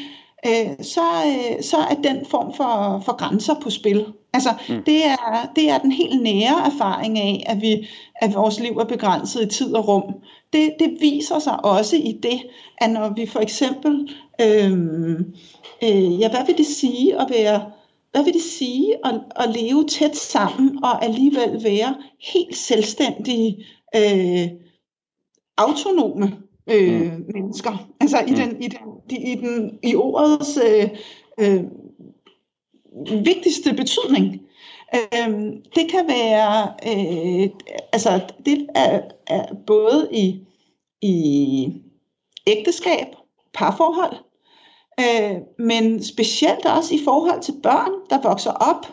[0.47, 4.07] øh, så, øh, så er den form for, for grænser på spil.
[4.33, 4.83] Altså, mm.
[4.87, 8.85] det, er, det er den helt nære erfaring af, at, vi, at vores liv er
[8.85, 10.15] begrænset i tid og rum.
[10.53, 12.43] Det, det viser sig også i det,
[12.79, 14.73] at når vi for eksempel, øh,
[15.83, 17.63] øh, ja, hvad vil det sige at være
[18.11, 23.67] hvad vil det sige at, at leve tæt sammen og alligevel være helt selvstændige,
[23.97, 24.49] øh,
[25.57, 27.25] autonome øh, mm.
[27.35, 27.89] mennesker?
[28.01, 28.37] Altså i, mm.
[28.37, 30.89] den, i, den, i, den, i ordets øh,
[31.41, 31.65] øh,
[33.25, 34.43] vigtigste betydning.
[34.95, 37.51] Øh, det kan være, øh,
[37.93, 40.41] altså det er, er både i,
[41.03, 41.83] i
[42.47, 43.07] ægteskab,
[43.55, 44.17] parforhold,
[45.01, 48.87] øh, men specielt også i forhold til børn, der vokser op,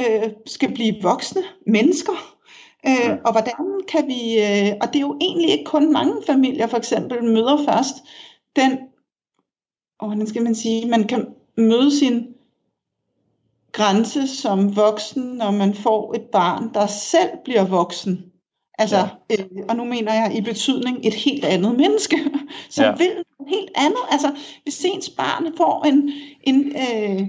[0.00, 2.36] øh, skal blive voksne mennesker.
[2.86, 6.66] Øh, og hvordan kan vi, øh, og det er jo egentlig ikke kun mange familier
[6.66, 7.94] for eksempel møder først
[8.56, 8.78] den,
[9.98, 11.26] og hvordan skal man sige, man kan
[11.56, 12.34] møde sin
[13.72, 18.27] grænse som voksen, når man får et barn, der selv bliver voksen.
[18.78, 18.96] Altså,
[19.30, 19.36] ja.
[19.38, 22.16] øh, og nu mener jeg i betydning et helt andet menneske,
[22.70, 22.96] som ja.
[22.96, 23.10] vil
[23.48, 24.00] helt andet.
[24.10, 26.12] Altså, hvis ens barn får en,
[26.42, 27.28] en øh,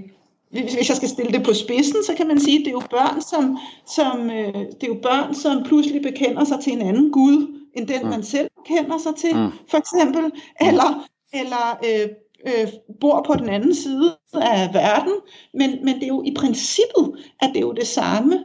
[0.50, 2.82] hvis jeg skal stille det på spidsen, så kan man sige, at det er jo
[2.90, 7.12] børn, som, som, øh, det er jo børn, som pludselig bekender sig til en anden
[7.12, 8.08] Gud, end den mm.
[8.08, 9.50] man selv kender sig til, mm.
[9.70, 10.68] for eksempel, mm.
[10.68, 12.08] eller, eller øh,
[12.46, 12.68] øh,
[13.00, 15.12] bor på den anden side af verden.
[15.54, 18.44] Men, men det er jo i princippet, at det er jo det samme,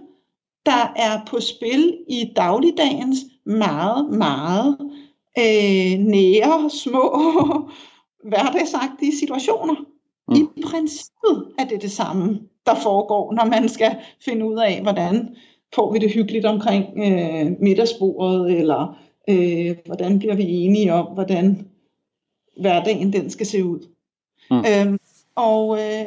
[0.66, 4.78] der er på spil i dagligdagens meget, meget
[5.38, 7.20] øh, nære, små,
[8.30, 9.76] hverdagsagtige situationer.
[10.28, 10.36] Mm.
[10.36, 15.36] I princippet er det det samme, der foregår, når man skal finde ud af, hvordan
[15.76, 19.00] får vi det hyggeligt omkring øh, middagsbordet, eller
[19.30, 21.68] øh, hvordan bliver vi enige om, hvordan
[22.62, 23.80] hverdagen den skal se ud.
[24.52, 24.58] Mm.
[24.58, 25.00] Øhm,
[25.36, 26.06] og øh,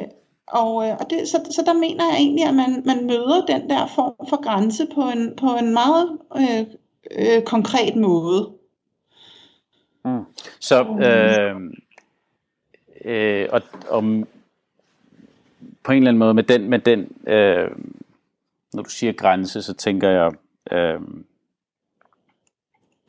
[0.49, 3.69] og, øh, og det, så, så der mener jeg egentlig, at man, man møder den
[3.69, 6.65] der form for grænse på en, på en meget øh,
[7.11, 8.51] øh, konkret måde.
[10.05, 10.25] Mm.
[10.59, 11.55] Så øh,
[13.05, 14.27] øh, og, om
[15.83, 17.71] på en eller anden måde med den, med den øh,
[18.73, 20.31] når du siger grænse, så tænker jeg
[20.71, 21.01] øh,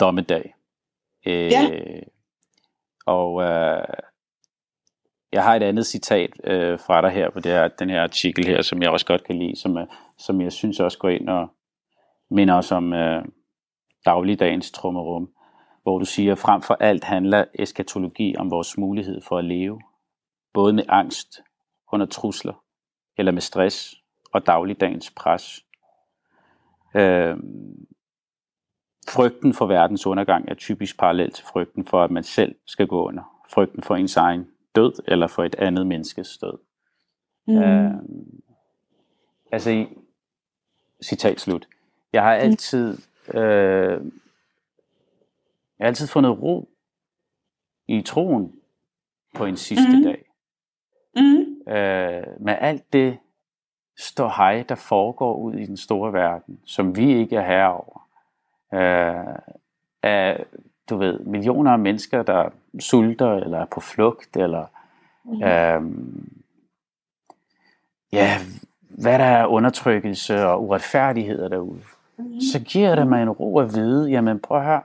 [0.00, 0.54] dommedag.
[1.26, 1.70] Øh, ja.
[3.06, 3.84] Og øh,
[5.32, 8.46] jeg har et andet citat øh, fra dig her på det her, den her artikel
[8.46, 9.78] her, som jeg også godt kan lide, som,
[10.18, 11.48] som jeg synes også går ind og
[12.30, 13.24] minder os om øh,
[14.04, 15.30] dagligdagens trummerum.
[15.82, 19.80] hvor du siger, frem for alt handler eskatologi om vores mulighed for at leve,
[20.54, 21.40] både med angst,
[21.92, 22.64] under trusler,
[23.18, 23.94] eller med stress
[24.32, 25.64] og dagligdagens pres.
[26.94, 27.36] Øh,
[29.08, 33.06] frygten for verdens undergang er typisk parallel til frygten for, at man selv skal gå
[33.06, 33.22] under.
[33.50, 36.58] Frygten for ens egen død, eller for et andet menneskes død.
[37.46, 37.58] Mm.
[37.58, 37.94] Øh,
[39.52, 39.86] altså,
[41.02, 41.68] citat slut.
[42.12, 42.98] Jeg har altid,
[43.34, 44.04] øh,
[45.78, 46.68] jeg har altid fundet ro
[47.88, 48.60] i troen
[49.34, 50.02] på en sidste mm.
[50.02, 50.24] dag.
[51.16, 51.72] Mm.
[51.72, 53.18] Øh, med alt det
[53.96, 58.08] står hej, der foregår ud i den store verden, som vi ikke er herre over.
[58.74, 59.38] Øh,
[60.02, 60.44] af,
[60.90, 64.66] du ved, millioner af mennesker, der sulter, eller er på flugt, eller
[65.24, 65.42] mm.
[65.42, 65.82] øh,
[68.12, 68.38] ja,
[68.80, 71.82] hvad der er undertrykkelse og uretfærdigheder derude,
[72.18, 72.40] mm.
[72.40, 74.82] så giver det mig en ro at vide, jamen prøv at høre,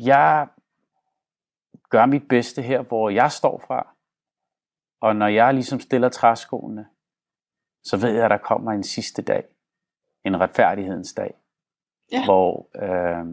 [0.00, 0.46] jeg
[1.90, 3.86] gør mit bedste her, hvor jeg står fra,
[5.00, 6.86] og når jeg ligesom stiller træskoene,
[7.84, 9.44] så ved jeg, at der kommer en sidste dag,
[10.24, 11.34] en retfærdighedens dag,
[12.12, 12.24] ja.
[12.24, 13.26] hvor, øh,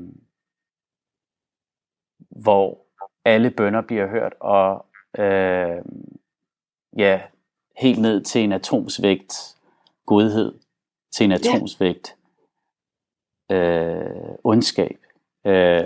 [2.43, 2.78] hvor
[3.25, 4.86] alle bønder bliver hørt, og
[5.17, 5.82] øh,
[6.97, 7.21] ja,
[7.78, 9.58] helt ned til en atomsvægt
[10.06, 10.60] godhed,
[11.12, 12.15] til en atomsvægt
[13.52, 14.97] øh, ondskab,
[15.45, 15.86] øh,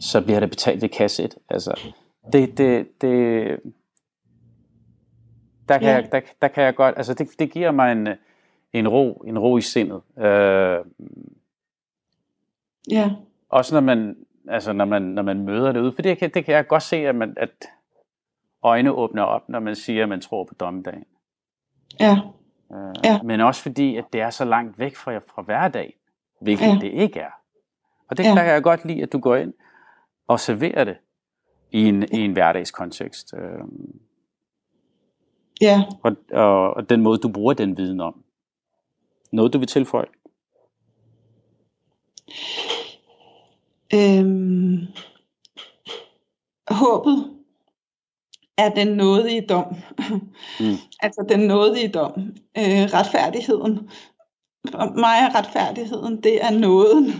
[0.00, 1.38] så bliver der betalt ved kasset.
[1.48, 1.80] Altså,
[2.32, 3.60] det, det, det,
[5.68, 5.94] der kan, ja.
[5.94, 8.08] jeg, der, der kan jeg godt, altså det, det giver mig en,
[8.72, 10.02] en ro, en ro i sindet.
[10.18, 10.84] Øh,
[12.90, 13.10] ja.
[13.48, 14.16] Også når man,
[14.48, 16.82] altså når man, når man møder det ud, for det kan, det kan jeg godt
[16.82, 17.50] se, at, man, at
[18.62, 21.04] øjne åbner op, når man siger, at man tror på dommedagen.
[22.00, 22.18] Ja.
[22.72, 23.22] Øh, ja.
[23.22, 25.92] Men også fordi, at det er så langt væk fra, fra hverdagen,
[26.40, 26.78] hvilket ja.
[26.80, 27.30] det ikke er.
[28.10, 28.34] Og det ja.
[28.34, 29.54] kan jeg godt lide, at du går ind
[30.28, 30.96] og serverer det
[31.70, 33.34] i en, i en hverdagskontekst.
[33.34, 33.64] Øh,
[35.62, 35.82] Ja.
[36.02, 38.24] Og, og, og den måde, du bruger den viden om.
[39.32, 40.06] Noget, du vil tilføje?
[43.94, 44.78] Øhm,
[46.70, 47.30] håbet
[48.58, 49.76] er den nådige dom.
[50.60, 50.76] Mm.
[51.04, 52.12] altså den nådige dom.
[52.58, 53.90] Øh, retfærdigheden.
[54.70, 57.12] For mig er retfærdigheden, det er nåden.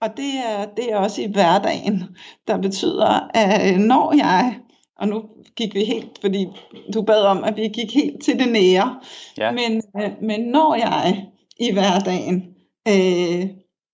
[0.00, 4.60] Og det er, det er også i hverdagen, der betyder, at når jeg
[5.00, 5.22] og nu
[5.56, 6.46] gik vi helt, fordi
[6.94, 9.00] du bad om, at vi gik helt til det nære.
[9.38, 9.50] Ja.
[9.50, 11.26] Men, øh, men når jeg
[11.60, 12.54] i hverdagen
[12.88, 13.42] øh,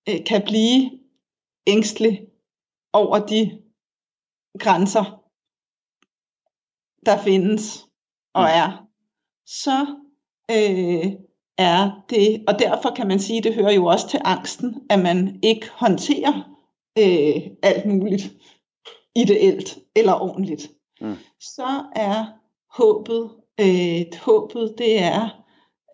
[0.08, 0.90] øh, kan blive
[1.66, 2.26] ængstelig
[2.92, 3.62] over de
[4.58, 5.22] grænser,
[7.06, 7.86] der findes
[8.34, 8.48] og mm.
[8.48, 8.86] er,
[9.46, 9.86] så
[10.50, 11.12] øh,
[11.58, 15.40] er det, og derfor kan man sige, det hører jo også til angsten, at man
[15.42, 16.56] ikke håndterer
[16.98, 18.32] øh, alt muligt
[19.14, 21.16] ideelt eller ordentligt mm.
[21.40, 22.24] så er
[22.82, 25.44] håbet, øh, håbet det er,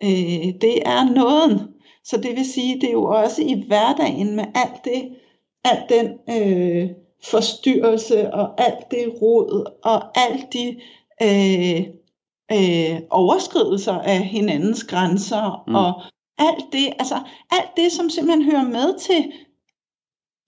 [0.03, 1.59] øh, det er nåden.
[2.03, 5.15] Så det vil sige, det er jo også i hverdagen med alt det,
[5.63, 6.89] alt den øh,
[7.23, 10.81] forstyrrelse og alt det rod og alt de
[11.21, 11.81] øh,
[12.51, 15.75] øh, overskridelser af hinandens grænser mm.
[15.75, 16.01] og
[16.37, 17.15] alt det, altså
[17.51, 19.31] alt det, som simpelthen hører med til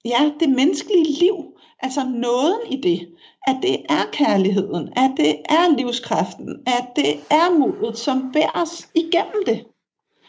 [0.05, 3.15] ja, det menneskelige liv, altså nåden i det
[3.47, 8.87] at det er kærligheden, at det er livskraften, at det er modet, som bærer os
[8.95, 9.65] igennem det.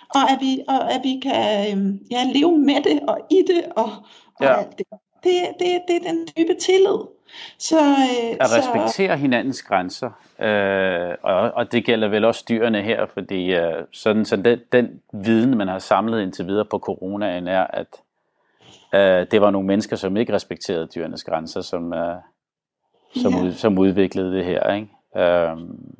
[0.09, 3.65] Og at vi, og at vi kan øhm, ja, leve med det og i det
[3.77, 3.91] og,
[4.35, 4.59] og ja.
[4.59, 4.87] alt det.
[5.25, 5.83] Det, det.
[5.89, 6.99] Det er den dybe tillid.
[7.59, 9.21] Så, øh, at respektere så...
[9.21, 14.37] hinandens grænser, øh, og, og det gælder vel også dyrene her, fordi øh, sådan, så
[14.37, 17.87] den, den viden, man har samlet indtil videre på coronaen, er, at
[18.95, 22.17] øh, det var nogle mennesker, som ikke respekterede dyrenes grænser, som, øh,
[23.23, 23.43] som, ja.
[23.43, 24.73] ud, som udviklede det her.
[24.75, 24.89] Ikke?
[25.17, 25.97] Øhm.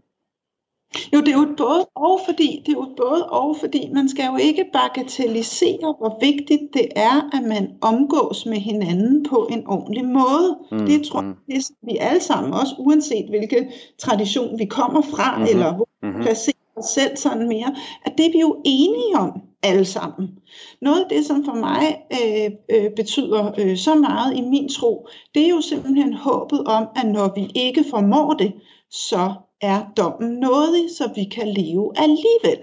[1.15, 4.25] Jo, det er jo både og, fordi det er jo både og, fordi man skal
[4.31, 10.05] jo ikke bagatellisere, hvor vigtigt det er, at man omgås med hinanden på en ordentlig
[10.05, 10.59] måde.
[10.73, 11.35] Mm, det tror jeg, mm.
[11.47, 13.65] det er vi alle sammen, også uanset hvilken
[13.99, 16.19] tradition vi kommer fra, mm-hmm, eller hvor mm-hmm.
[16.19, 20.29] vi placerer os selv sådan mere, at det er vi jo enige om alle sammen.
[20.81, 25.09] Noget af det, som for mig øh, øh, betyder øh, så meget i min tro,
[25.35, 28.53] det er jo simpelthen håbet om, at når vi ikke formår det,
[28.91, 32.59] så er dommen nådig, så vi kan leve alligevel.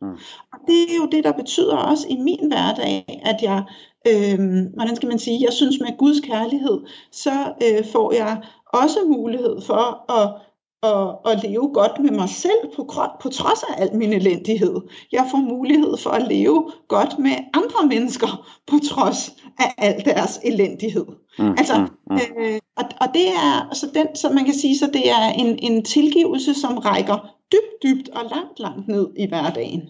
[0.00, 0.12] Mm.
[0.52, 3.64] Og det er jo det, der betyder også i min hverdag, at jeg,
[4.08, 4.38] øh,
[4.74, 6.80] hvordan skal man sige, jeg synes med Guds kærlighed,
[7.12, 10.47] så øh, får jeg også mulighed for at
[10.82, 14.80] at, at leve godt med mig selv på, på trods af al min elendighed.
[15.12, 20.40] Jeg får mulighed for at leve godt med andre mennesker på trods af al deres
[20.44, 21.06] elendighed.
[21.38, 22.18] Mm, altså, mm, mm.
[22.38, 25.58] Øh, og, og det er altså den, så man kan sige, så det er en,
[25.62, 29.82] en tilgivelse, som rækker dybt, dybt og langt, langt ned i hverdagen.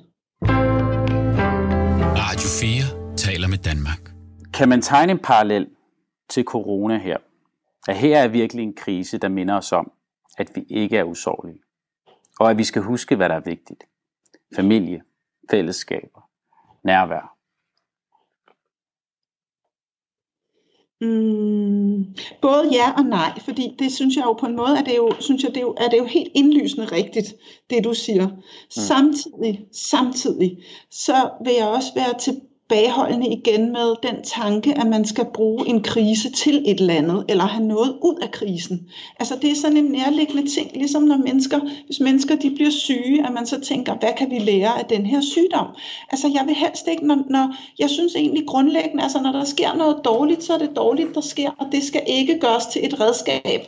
[2.19, 4.11] Radio 4 taler med Danmark.
[4.55, 5.67] Kan man tegne en parallel
[6.31, 7.17] til corona her?
[7.89, 9.93] At her er virkelig en krise, der minder os om,
[10.39, 11.63] at vi ikke er usårlige.
[12.41, 13.85] Og at vi skal huske, hvad der er vigtigt.
[14.57, 15.03] Familie,
[15.51, 16.31] fællesskaber,
[16.85, 17.39] nærvær.
[21.01, 24.97] Mm, både ja og nej, fordi det synes jeg jo på en måde, at det
[24.97, 27.35] jo, synes jeg, det er, jo, er det jo helt indlysende rigtigt,
[27.71, 28.29] det du siger.
[28.29, 28.43] Mm.
[28.71, 35.05] Samtidig, samtidig, så vil jeg også være til, tilbageholdende igen med den tanke, at man
[35.05, 38.89] skal bruge en krise til et eller andet, eller have noget ud af krisen.
[39.21, 43.27] Altså det er sådan en nærliggende ting, ligesom når mennesker, hvis mennesker de bliver syge,
[43.27, 45.67] at man så tænker, hvad kan vi lære af den her sygdom?
[46.11, 49.75] Altså jeg vil helst ikke, når, når jeg synes egentlig grundlæggende, altså når der sker
[49.75, 53.01] noget dårligt, så er det dårligt, der sker, og det skal ikke gøres til et
[53.01, 53.61] redskab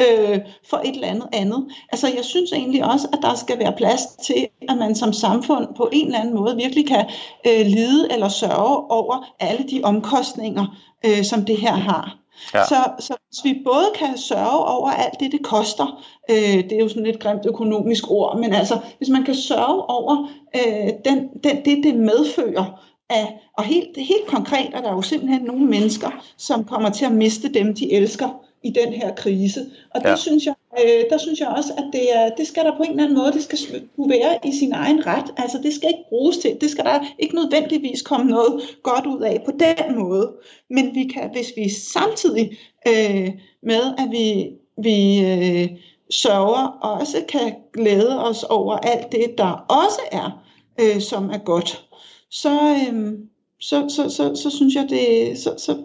[0.00, 0.38] øh,
[0.70, 1.66] for et eller andet andet.
[1.92, 5.66] Altså jeg synes egentlig også, at der skal være plads til, at man som samfund
[5.76, 7.04] på en eller anden måde virkelig kan
[7.46, 12.18] øh, lide eller sørge over alle de omkostninger, øh, som det her har.
[12.54, 12.64] Ja.
[12.64, 16.78] Så, så hvis vi både kan sørge over alt det, det koster, øh, det er
[16.78, 21.28] jo sådan et grimt økonomisk ord, men altså hvis man kan sørge over øh, den,
[21.44, 26.24] den, det, det medfører, af, og helt, helt konkret er der jo simpelthen nogle mennesker,
[26.36, 28.28] som kommer til at miste dem, de elsker
[28.62, 29.60] i den her krise.
[29.94, 30.16] Og det ja.
[30.16, 30.54] synes jeg,
[30.84, 33.18] øh, der synes jeg også, at det, er, det skal der på en eller anden
[33.18, 33.58] måde, det skal
[33.96, 35.34] være i sin egen ret.
[35.36, 39.20] Altså det skal ikke bruges til, det skal der ikke nødvendigvis komme noget godt ud
[39.20, 40.32] af på den måde.
[40.70, 42.58] Men vi kan, hvis vi samtidig
[42.88, 43.30] øh,
[43.62, 44.50] med, at vi,
[44.82, 45.68] vi øh,
[46.10, 50.42] sørger, også kan glæde os over alt det, der også er,
[50.80, 51.84] øh, som er godt,
[52.30, 53.12] så, øh,
[53.60, 55.76] så, så, så, så synes jeg, det, så, så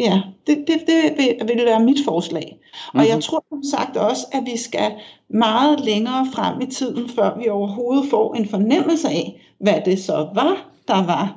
[0.00, 2.59] Ja, det, det, det vil, vil være mit forslag.
[2.72, 3.08] Og mm-hmm.
[3.08, 3.22] jeg mhm.
[3.22, 4.92] tror som sagt også, at vi skal
[5.28, 10.28] meget længere frem i tiden, før vi overhovedet får en fornemmelse af, hvad det så
[10.34, 11.36] var, der var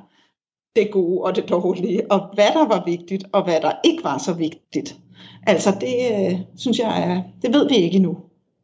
[0.76, 4.18] det gode og det dårlige, og hvad der var vigtigt, og hvad der ikke var
[4.18, 4.96] så vigtigt.
[5.48, 8.18] Altså det øh, synes jeg er, det ved vi ikke endnu.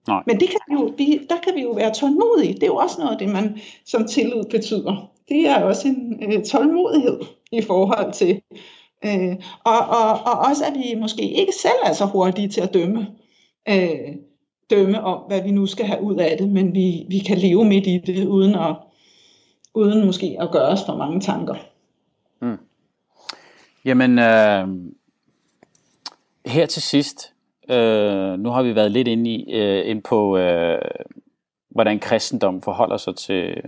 [0.07, 0.23] Nej.
[0.27, 2.53] Men det kan vi jo, vi, der kan vi jo være tålmodige.
[2.53, 5.09] Det er jo også noget af det, man som tillid betyder.
[5.29, 7.19] Det er også en øh, tålmodighed
[7.51, 8.41] i forhold til,
[9.05, 12.73] Øh, og, og, og også at vi måske ikke selv er så hurtige til at
[12.73, 13.07] dømme,
[13.69, 14.15] øh,
[14.69, 17.65] dømme om, hvad vi nu skal have ud af det, men vi, vi kan leve
[17.65, 18.75] midt i det, uden, at,
[19.73, 21.55] uden måske at gøre os for mange tanker.
[22.41, 22.57] Mm.
[23.85, 24.67] Jamen, øh,
[26.45, 27.33] her til sidst,
[27.69, 30.81] øh, nu har vi været lidt inde, i, øh, ind på, øh,
[31.69, 33.61] hvordan kristendom forholder sig til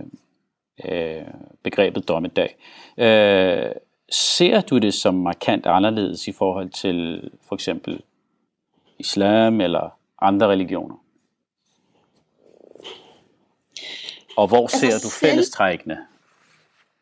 [0.88, 1.22] øh,
[1.62, 2.56] begrebet dommedag.
[2.98, 3.70] Øh,
[4.12, 8.02] ser du det som markant anderledes i forhold til for eksempel
[8.98, 10.94] islam eller andre religioner?
[14.36, 15.98] Og hvor altså ser du fællestrækkene?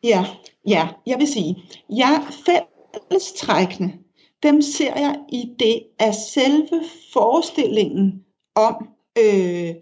[0.03, 0.25] Ja,
[0.67, 3.93] ja, jeg vil sige, ja, fællestrækkene,
[4.43, 6.83] dem ser jeg i det af selve
[7.13, 9.75] forestillingen om, øh,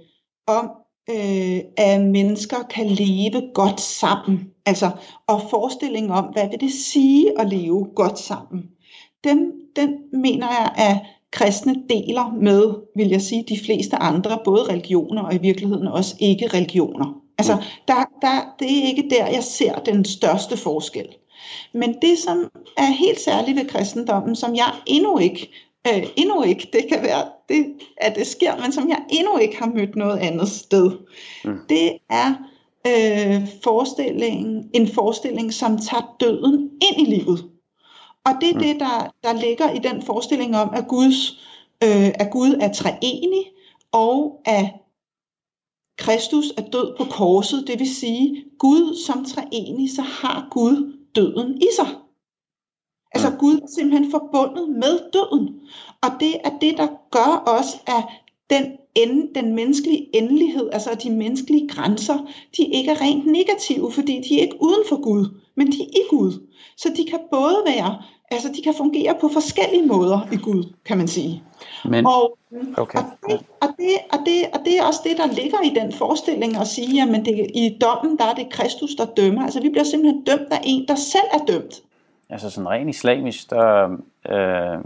[0.47, 0.69] om
[1.09, 4.53] øh, at mennesker kan leve godt sammen.
[4.69, 4.89] Altså,
[5.27, 8.63] og forestillingen om, hvad vil det sige at leve godt sammen.
[9.23, 10.97] Den, den mener jeg, at
[11.31, 16.15] kristne deler med, vil jeg sige, de fleste andre, både religioner og i virkeligheden også
[16.19, 17.13] ikke religioner.
[17.37, 17.61] Altså, mm.
[17.87, 21.07] der, der, det er ikke der, jeg ser den største forskel.
[21.73, 25.51] Men det, som er helt særligt ved kristendommen, som jeg endnu ikke
[25.87, 27.65] øh, endnu ikke, det kan være, det,
[27.97, 30.91] at det sker, men som jeg endnu ikke har mødt noget andet sted.
[31.45, 31.57] Mm.
[31.69, 32.35] Det er
[32.89, 37.49] øh, forestillingen, en forestilling, som tager døden ind i livet.
[38.25, 38.59] Og det er mm.
[38.59, 41.31] det, der, der ligger i den forestilling om, at, Guds,
[41.83, 43.45] øh, at Gud er treenig,
[43.91, 44.65] og at
[45.97, 51.61] Kristus er død på korset, det vil sige, Gud som treenig, så har Gud døden
[51.61, 51.87] i sig.
[53.11, 55.59] Altså Gud er simpelthen forbundet med døden.
[56.03, 58.03] Og det er det, der gør også, at
[58.49, 62.17] den, end, den menneskelige endelighed, altså de menneskelige grænser,
[62.57, 65.25] de ikke er rent negative, fordi de er ikke uden for Gud,
[65.55, 66.47] men de er i Gud.
[66.77, 70.97] Så de kan både være, altså de kan fungere på forskellige måder i Gud, kan
[70.97, 71.43] man sige.
[71.85, 72.37] Men, og,
[72.77, 72.99] okay.
[72.99, 75.93] og, det, og, det, og, det, og det er også det, der ligger i den
[75.93, 79.43] forestilling at sige, at det, i dommen, der er det Kristus, der dømmer.
[79.43, 81.81] Altså vi bliver simpelthen dømt af en, der selv er dømt.
[82.29, 83.97] Altså sådan rent islamisk, der
[84.29, 84.83] øh,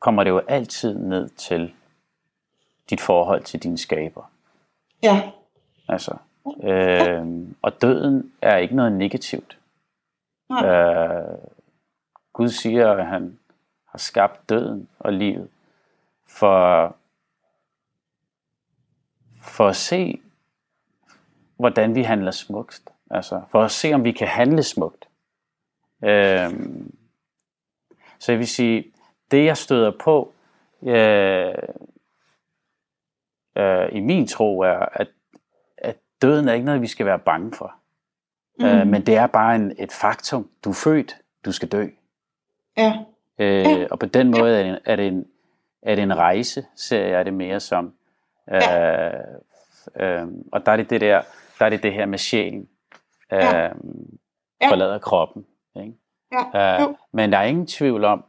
[0.00, 1.72] kommer det jo altid ned til
[2.90, 4.30] dit forhold til din skaber.
[5.02, 5.30] Ja.
[5.88, 6.16] Altså,
[6.62, 7.26] øh,
[7.62, 9.58] og døden er ikke noget negativt.
[10.48, 10.66] Nej.
[10.66, 11.38] Øh,
[12.32, 13.38] Gud siger, at han
[13.86, 15.48] har skabt døden og livet
[16.26, 16.96] for,
[19.42, 20.20] for at se,
[21.56, 22.82] hvordan vi handler smukt.
[23.10, 25.08] Altså, for at se, om vi kan handle smukt.
[26.04, 26.50] Øh,
[28.18, 28.92] så jeg vil sige,
[29.30, 30.32] det jeg støder på
[30.82, 31.54] øh,
[33.60, 35.08] øh, i min tro er, at,
[35.78, 37.74] at døden er ikke noget, vi skal være bange for.
[38.58, 38.64] Mm.
[38.66, 40.50] Øh, men det er bare en, et faktum.
[40.64, 41.86] Du er født, du skal dø.
[42.76, 42.92] Ja.
[43.38, 43.86] Øh, Ja.
[43.90, 45.26] Og på den måde er det, er, det en,
[45.82, 47.94] er det en rejse, ser jeg det mere som.
[48.52, 48.60] Øh,
[49.96, 51.22] øh, og der er det det der,
[51.58, 52.68] der er det det her med sjælen.
[53.32, 53.68] Øh, Ja.
[54.62, 54.70] Ja.
[54.70, 55.46] Forlader kroppen.
[55.76, 55.92] Ikke?
[56.54, 56.82] Ja.
[56.82, 58.24] Øh, men der er ingen tvivl om,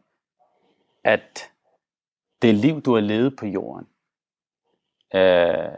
[1.04, 1.50] at
[2.42, 3.88] det liv, du har levet på jorden,
[5.16, 5.78] øh,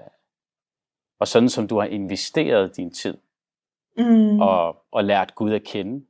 [1.20, 3.18] og sådan som du har investeret din tid,
[3.98, 4.40] Mm.
[4.40, 6.06] og, og lært Gud at kende,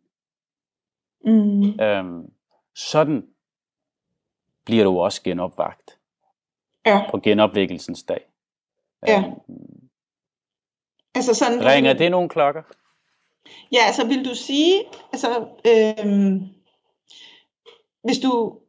[1.26, 1.80] Mm.
[1.82, 2.30] øh,
[2.76, 3.28] sådan
[4.66, 6.00] bliver du også genopvagt
[6.86, 7.12] Ja.
[7.12, 8.26] på genopvækkelsens dag.
[9.08, 9.24] Ja.
[9.50, 9.56] Øh,
[11.16, 12.64] Altså sådan, ringer det nogle klokker?
[13.72, 16.40] Ja, altså vil du sige, altså øhm,
[18.04, 18.60] hvis du,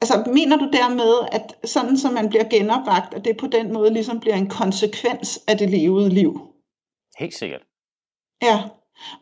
[0.00, 3.92] altså mener du dermed, at sådan som man bliver genopvagt, at det på den måde
[3.92, 6.40] ligesom bliver en konsekvens af det levede liv?
[7.18, 7.62] Helt sikkert.
[8.42, 8.62] Ja,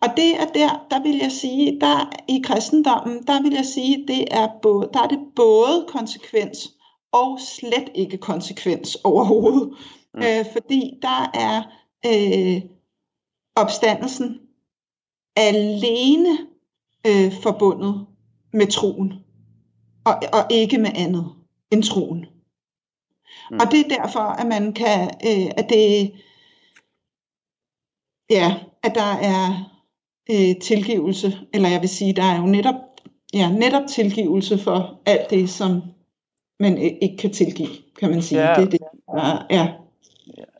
[0.03, 4.07] og det er der, der vil jeg sige, der i kristendommen, der vil jeg sige,
[4.09, 6.69] det er både, der er det både konsekvens
[7.13, 9.77] og slet ikke konsekvens overhovedet.
[10.15, 10.21] Mm.
[10.23, 11.63] Øh, fordi der er
[12.07, 12.63] øh,
[13.57, 14.41] opstandelsen
[15.37, 16.39] alene
[17.07, 18.07] øh, forbundet
[18.53, 19.13] med troen,
[20.09, 21.27] og, og ikke med andet
[21.71, 22.27] end troen.
[23.51, 23.59] Mm.
[23.61, 26.13] Og det er derfor, at man kan, øh, at det,
[28.31, 29.73] ja, at der er
[30.31, 32.75] øh, tilgivelse, eller jeg vil sige, der er jo netop,
[33.35, 35.83] ja, netop tilgivelse for alt det, som
[36.61, 38.41] man ikke kan tilgive, kan man sige.
[38.41, 38.55] Ja.
[38.55, 39.73] Det er det, der er, ja.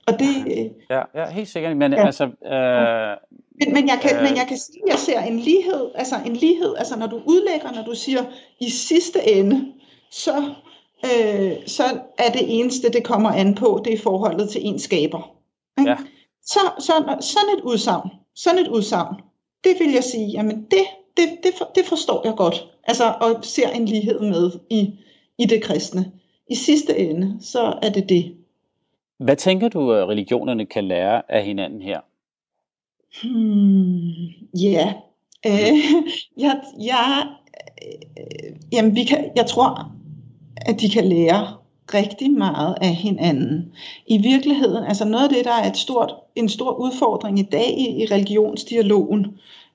[0.07, 1.77] Og det, øh, Ja, ja helt sikkert.
[1.77, 2.07] Men Ja.
[2.07, 3.17] altså, øh,
[3.61, 4.23] Men, men, jeg kan, Øh.
[4.23, 7.21] men jeg kan sige, at jeg ser en lighed, altså en lighed, altså når du
[7.27, 8.25] udlægger, når du siger
[8.61, 9.73] i sidste ende,
[10.11, 10.55] så,
[11.05, 11.85] øh, så
[12.19, 15.31] er det eneste, det kommer an på, det er forholdet til en skaber.
[15.79, 15.91] Ikke?
[15.91, 15.97] Ja.
[16.43, 19.15] Så, så, sådan et udsagn, sådan et udsagn,
[19.65, 20.85] det vil jeg sige, jamen det,
[21.17, 24.93] det, det, for, det forstår jeg godt, altså og ser en lighed med i,
[25.39, 26.13] i det kristne.
[26.51, 28.37] I sidste ende, så er det det.
[29.19, 32.01] hvad tænker du, at religionerne kan lære af hinanden her?
[33.23, 34.11] Hmm,
[34.61, 34.95] ja.
[35.47, 35.79] Øh,
[36.45, 37.27] jeg, jeg,
[37.83, 39.93] øh, jamen, vi kan, jeg tror,
[40.57, 41.57] at de kan lære
[41.95, 43.73] rigtig meget af hinanden.
[44.07, 47.79] I virkeligheden, altså noget af det, der er et stort, en stor udfordring i dag
[47.79, 49.27] i, i religionsdialogen,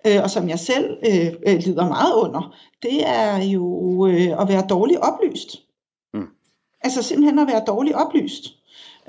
[0.08, 4.48] øh, og som jeg selv øh, øh, lider meget under, det er jo øh, at
[4.48, 5.62] være dårligt oplyst.
[6.14, 6.28] Mm.
[6.82, 8.56] Altså simpelthen at være dårligt oplyst.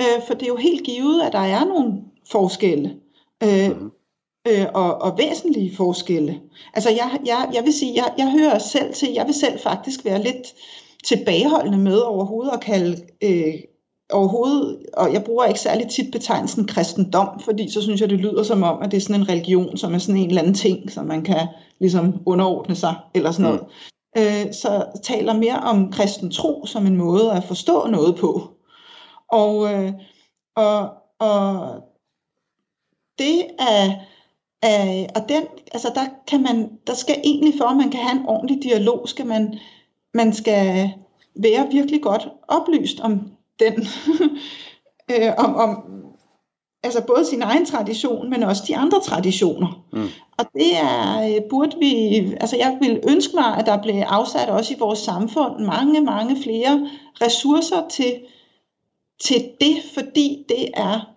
[0.01, 1.93] Øh, for det er jo helt givet, at der er nogle
[2.31, 2.97] forskelle.
[3.43, 3.91] Øh, Mhm.
[4.49, 6.41] Øh, og, og væsentlige forskelle.
[6.75, 10.05] Altså jeg, jeg, jeg vil sige, jeg, jeg hører selv til, jeg vil selv faktisk
[10.05, 10.55] være lidt
[11.05, 13.55] tilbageholdende med overhovedet at kalde øh,
[14.13, 18.43] overhovedet, og jeg bruger ikke særlig tit betegnelsen kristendom, fordi så synes jeg, det lyder
[18.43, 20.91] som om, at det er sådan en religion, som er sådan en eller anden ting,
[20.91, 21.49] som man kan
[21.81, 23.65] ligesom underordne sig, eller sådan noget.
[24.17, 28.51] Øh, så taler mere om kristen tro som en måde at forstå noget på.
[29.29, 29.93] Og, øh,
[30.57, 30.89] og,
[31.19, 31.75] og
[33.19, 33.93] det er,
[34.65, 35.43] er og den,
[35.73, 39.09] altså der kan man, der skal egentlig for, at man kan have en ordentlig dialog,
[39.09, 39.59] skal man,
[40.15, 40.91] man skal
[41.37, 43.21] være virkelig godt oplyst om
[43.61, 43.87] den,
[45.13, 45.85] øh, om, om
[46.83, 49.85] altså både sin egen tradition, men også de andre traditioner.
[49.93, 50.09] Mm.
[50.39, 54.49] Og det er, øh, burde vi, altså jeg vil ønske mig, at der blev afsat
[54.49, 56.91] også i vores samfund mange, mange flere
[57.23, 58.21] ressourcer til,
[59.23, 61.14] til det, fordi det er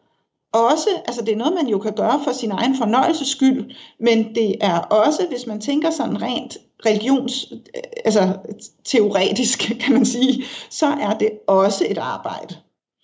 [0.54, 4.36] også, altså det er noget, man jo kan gøre for sin egen fornøjelses skyld, men
[4.36, 7.54] det er også, hvis man tænker sådan rent religions,
[8.06, 8.34] altså
[8.86, 12.56] teoretisk, kan man sige, så er det også et arbejde.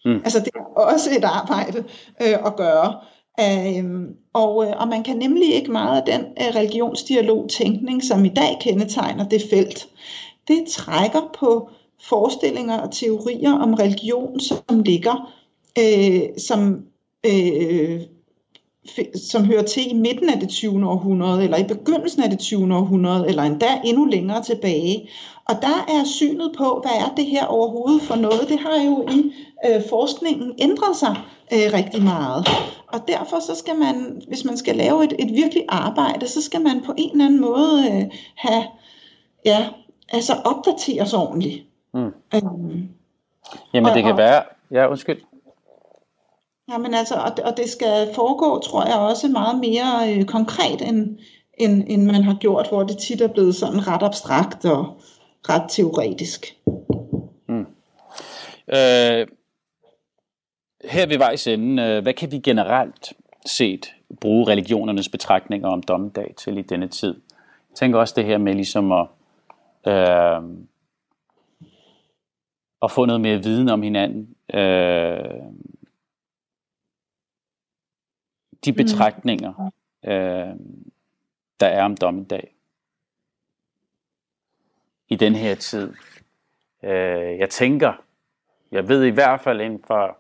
[0.06, 0.22] Mm.
[0.24, 1.84] Altså det er også et arbejde
[2.22, 2.96] øh, at gøre.
[3.40, 8.30] Øhm, og, øh, og man kan nemlig ikke meget af den øh, religionsdialog-tænkning, som i
[8.30, 9.88] dag kendetegner det felt.
[10.48, 11.70] Det trækker på
[12.04, 15.34] forestillinger og teorier om religion, som ligger,
[15.80, 16.86] øh, som,
[17.26, 18.02] øh,
[19.30, 20.90] som hører til i midten af det 20.
[20.90, 22.76] århundrede, eller i begyndelsen af det 20.
[22.76, 25.10] århundrede, eller endda endnu længere tilbage.
[25.46, 29.08] Og der er synet på, hvad er det her overhovedet for noget, det har jo
[29.12, 29.34] i
[29.66, 31.16] øh, forskningen ændret sig
[31.54, 32.48] øh, rigtig meget.
[32.88, 36.62] Og derfor så skal man, hvis man skal lave et, et virkelig arbejde, så skal
[36.62, 38.04] man på en eller anden måde øh,
[38.36, 38.64] have,
[39.46, 39.68] ja,
[40.10, 41.66] altså opdateres ordentligt.
[41.94, 42.00] Mm.
[42.36, 42.90] Øhm,
[43.74, 45.18] Jamen og, det kan og, være, ja undskyld.
[46.72, 51.20] Jamen altså, og, og det skal foregå, tror jeg, også meget mere øh, konkret, end,
[51.54, 55.02] end, end man har gjort, hvor det tit er blevet sådan ret abstrakt og
[55.50, 56.56] ret teoretisk.
[57.48, 57.66] Mm.
[58.68, 59.28] Øh,
[60.92, 63.14] her ved vejs ende, øh, hvad kan vi generelt
[63.46, 67.16] set bruge religionernes betragtninger om dommedag til i denne tid?
[67.70, 69.08] Jeg tænker også det her med ligesom at,
[69.88, 70.42] øh,
[72.82, 74.36] at få noget mere viden om hinanden.
[74.54, 75.44] Øh,
[78.66, 78.78] de mm.
[78.78, 79.72] betragtninger,
[80.06, 80.56] øh,
[81.60, 82.54] der er om dommedag
[85.08, 85.94] i den her tid.
[86.84, 87.94] Øh, jeg tænker,
[88.72, 90.18] jeg ved i hvert fald inden for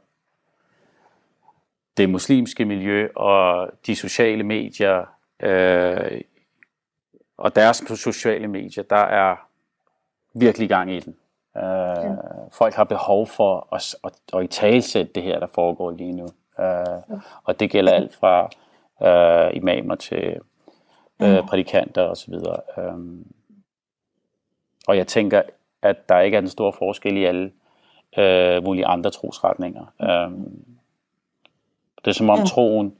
[1.97, 5.05] det muslimske miljø og de sociale medier
[5.39, 6.21] øh,
[7.37, 9.35] og deres sociale medier, der er
[10.33, 11.15] virkelig gang i den.
[11.57, 12.15] Øh, ja.
[12.51, 16.27] Folk har behov for at, at, at i talsætte det her, der foregår lige nu.
[16.59, 17.19] Øh.
[17.43, 18.49] Og det gælder alt fra
[19.03, 20.39] øh, imamer til
[21.21, 22.33] øh, prædikanter osv.
[22.77, 23.23] Øh,
[24.87, 25.41] og jeg tænker,
[25.81, 27.51] at der ikke er en stor forskel i alle
[28.17, 29.85] øh, mulige andre trosretninger.
[30.01, 30.31] Øh,
[32.05, 32.45] det er som om ja.
[32.45, 32.95] troen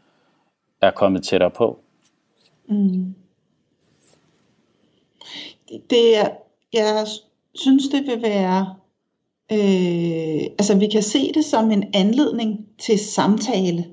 [0.81, 1.79] er kommet tættere på.
[2.65, 3.15] Mm.
[5.89, 6.29] Det er,
[6.73, 7.07] jeg
[7.55, 8.75] synes, det vil være,
[9.53, 13.85] øh, altså vi kan se det som en anledning til samtale.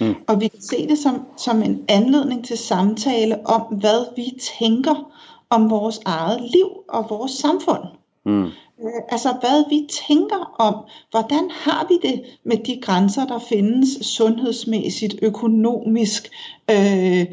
[0.00, 0.14] Mm.
[0.28, 5.12] Og vi kan se det som, som en anledning til samtale om, hvad vi tænker
[5.50, 7.82] om vores eget liv og vores samfund.
[8.26, 8.44] Mm.
[8.44, 10.74] Øh, altså hvad vi tænker om,
[11.10, 16.30] hvordan har vi det med de grænser, der findes sundhedsmæssigt, økonomisk,
[16.70, 17.26] øh,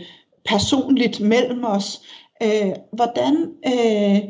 [0.46, 2.02] personligt mellem os.
[2.44, 4.22] Øh, hvordan, øh,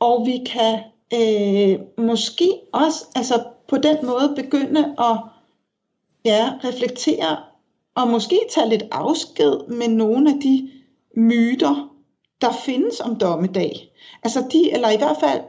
[0.00, 0.78] og vi kan
[1.14, 5.16] øh, måske også altså på den måde begynde at
[6.24, 7.36] ja, reflektere
[7.94, 10.70] og måske tage lidt afsked med nogle af de
[11.16, 11.88] myter,
[12.40, 13.92] der findes om dommedag.
[14.22, 15.40] Altså de, eller i hvert fald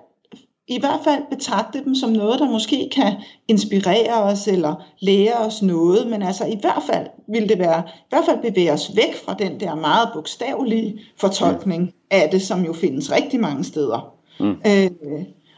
[0.68, 3.14] i hvert fald betragte dem som noget, der måske kan
[3.48, 8.10] inspirere os eller lære os noget, men altså i hvert fald vil det være, i
[8.10, 12.74] hvert fald bevæge os væk fra den der meget bogstavelige fortolkning af det, som jo
[12.74, 14.14] findes rigtig mange steder.
[14.40, 14.50] Mm.
[14.68, 14.92] Øh,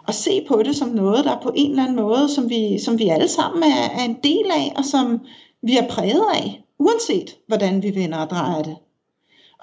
[0.07, 2.99] og se på det som noget, der på en eller anden måde, som vi, som
[2.99, 5.19] vi alle sammen er, er en del af, og som
[5.61, 8.75] vi er præget af, uanset hvordan vi vender og drejer det.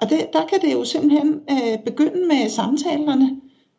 [0.01, 3.29] Og det, der kan det jo simpelthen øh, begynde med samtalerne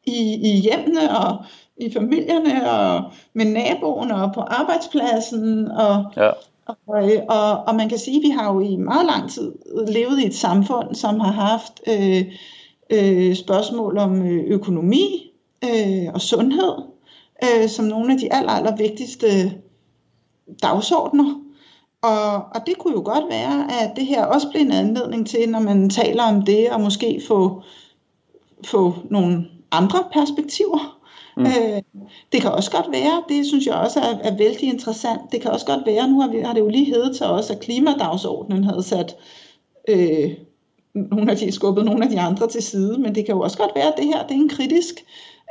[0.07, 1.37] i, i hjemmene og
[1.77, 3.03] i familierne og
[3.35, 5.69] med naboerne og på arbejdspladsen.
[5.71, 6.31] Og, ja.
[6.67, 6.77] og,
[7.29, 9.53] og, og man kan sige, at vi har jo i meget lang tid
[9.89, 12.25] levet i et samfund, som har haft øh,
[12.91, 15.34] øh, spørgsmål om øh, økonomi
[15.65, 16.75] øh, og sundhed
[17.43, 19.53] øh, som nogle af de aller, aller vigtigste
[20.62, 21.41] dagsordner.
[22.03, 25.49] Og, og det kunne jo godt være, at det her også bliver en anledning til,
[25.49, 27.62] når man taler om det, og måske få,
[28.65, 30.99] få nogle andre perspektiver.
[31.37, 31.47] Mm.
[31.47, 31.83] Øh,
[32.33, 35.51] det kan også godt være, det synes jeg også er, er vældig interessant, det kan
[35.51, 38.65] også godt være, nu har, vi, har det jo lige heddet til os, at klimadagsordenen
[38.65, 39.17] havde sat
[39.89, 40.31] øh,
[40.95, 43.59] nogle af de, skubbet nogle af de andre til side, men det kan jo også
[43.59, 44.95] godt være, at det her det er en kritisk,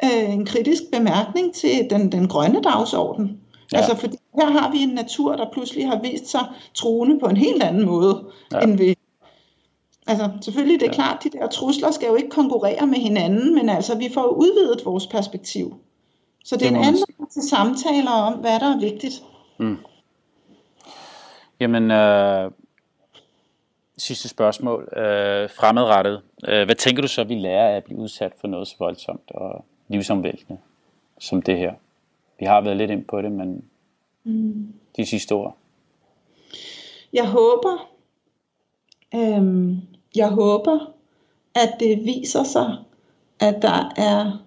[0.04, 3.40] øh, en kritisk bemærkning til den, den grønne dagsorden.
[3.72, 3.78] Ja.
[3.78, 7.38] Altså fordi her har vi en natur, der pludselig har vist sig truende på en
[7.38, 8.60] helt anden måde, ja.
[8.60, 8.96] end vi
[10.08, 10.96] Altså selvfølgelig det er ja.
[10.96, 14.86] klart, de der trusler skal jo ikke konkurrere med hinanden, men altså vi får udvidet
[14.86, 15.76] vores perspektiv.
[16.46, 19.24] Så det er en anden til samtaler om, hvad der er vigtigt.
[19.60, 19.78] Mm.
[21.60, 22.52] Jamen, øh,
[23.98, 24.98] sidste spørgsmål.
[24.98, 26.22] Øh, fremadrettet.
[26.48, 29.32] Øh, hvad tænker du så, vi lærer af at blive udsat for noget så voldsomt
[29.32, 30.60] og livsomvæltende
[31.20, 31.74] som det her?
[32.40, 33.64] Vi har været lidt ind på det, men
[34.24, 34.74] mm.
[34.98, 35.58] de sidste ord.
[37.14, 37.90] Jeg håber,
[39.16, 39.82] øhm,
[40.16, 40.94] jeg håber,
[41.56, 42.78] at det viser sig,
[43.40, 44.46] at der er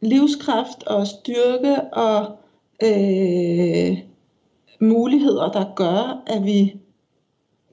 [0.00, 2.38] livskraft og styrke og
[2.82, 3.98] øh,
[4.80, 6.76] muligheder, der gør, at vi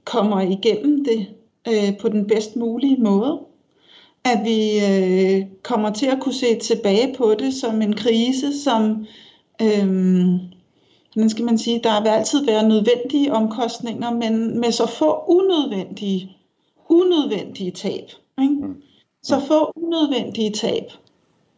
[0.10, 1.28] kommer igennem det
[1.68, 3.40] øh, på den bedst mulige måde.
[4.24, 9.06] At vi øh, kommer til at kunne se tilbage på det som en krise, som
[9.62, 9.88] øh,
[11.14, 16.38] hvordan skal man sige, der vil altid være nødvendige omkostninger, men med så få unødvendige,
[16.90, 18.10] unødvendige tab.
[18.42, 18.54] Ikke?
[18.54, 18.82] Mm.
[19.24, 20.84] Så få unødvendige tab.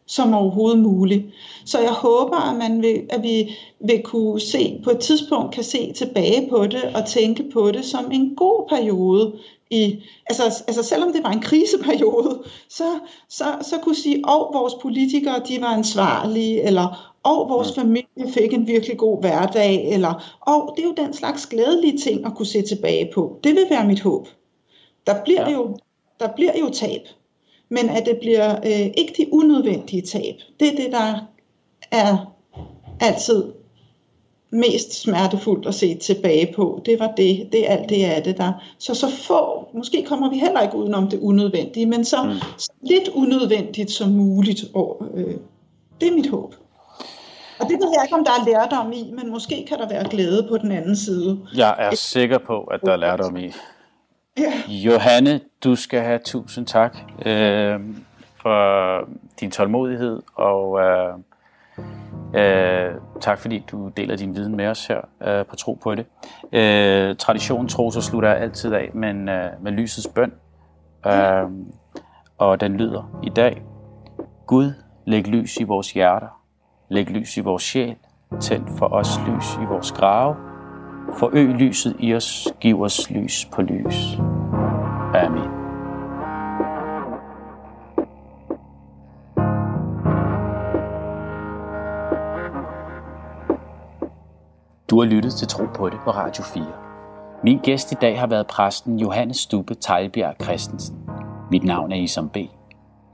[0.06, 1.24] Som overhovedet muligt.
[1.64, 5.64] Så jeg håber, at, man vil, at vi vil kunne se på et tidspunkt kan
[5.64, 9.32] se tilbage på det og tænke på det som en god periode.
[9.70, 12.84] I, altså, altså selvom det var en kriseperiode, så,
[13.28, 18.52] så, så kunne sige, at vores politikere de var ansvarlige, eller og vores familie fik
[18.52, 22.46] en virkelig god hverdag, eller og det er jo den slags glædelige ting at kunne
[22.46, 23.38] se tilbage på.
[23.44, 24.28] Det vil være mit håb.
[25.06, 25.56] Der bliver, ja.
[25.56, 25.76] jo,
[26.20, 27.00] der bliver jo tab,
[27.72, 30.34] men at det bliver øh, ikke de unødvendige tab.
[30.60, 31.26] Det er det, der
[31.90, 32.32] er
[33.00, 33.44] altid
[34.50, 36.82] mest smertefuldt at se tilbage på.
[36.86, 38.52] Det var det, det er alt det er det der.
[38.78, 42.30] Så så få, måske kommer vi heller ikke udenom det unødvendige, men så, mm.
[42.82, 44.64] lidt unødvendigt som muligt.
[44.74, 45.34] Og, øh,
[46.00, 46.54] det er mit håb.
[47.60, 50.08] Og det ved jeg ikke, om der er lærdom i, men måske kan der være
[50.08, 51.38] glæde på den anden side.
[51.56, 53.52] Jeg er sikker på, at der er lærdom i.
[54.40, 54.84] Yeah.
[54.84, 57.80] Johanne, du skal have tusind tak øh,
[58.42, 59.08] for
[59.40, 61.14] din tålmodighed, og øh,
[62.34, 66.06] øh, tak fordi du deler din viden med os her øh, på Tro på det.
[66.52, 70.32] Øh, traditionen tro, så slutter jeg altid af men, øh, med lysets bøn,
[71.06, 71.50] øh,
[72.38, 73.62] og den lyder i dag.
[74.46, 74.72] Gud,
[75.06, 76.42] læg lys i vores hjerter,
[76.88, 77.96] Læg lys i vores sjæl.
[78.40, 80.51] Tænd for os lys i vores grave.
[81.14, 82.48] Forøg lyset i os.
[82.60, 84.18] Giv os lys på lys.
[85.14, 85.62] Amen.
[94.90, 96.64] Du har lyttet til Tro på det på Radio 4.
[97.44, 100.96] Min gæst i dag har været præsten Johannes Stubbe Tejlbjerg Christensen.
[101.50, 102.36] Mit navn er Isam B.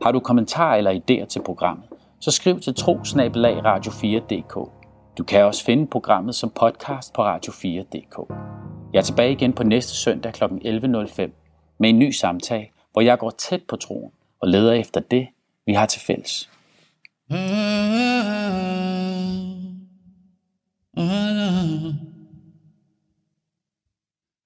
[0.03, 1.85] Har du kommentarer eller idéer til programmet,
[2.21, 4.78] så skriv til trosnabelag radio4.dk.
[5.19, 8.17] Du kan også finde programmet som podcast på radio4.dk.
[8.93, 10.45] Jeg er tilbage igen på næste søndag kl.
[10.45, 14.11] 11.05 med en ny samtale, hvor jeg går tæt på troen
[14.41, 15.27] og leder efter det,
[15.67, 16.51] vi har til fælles.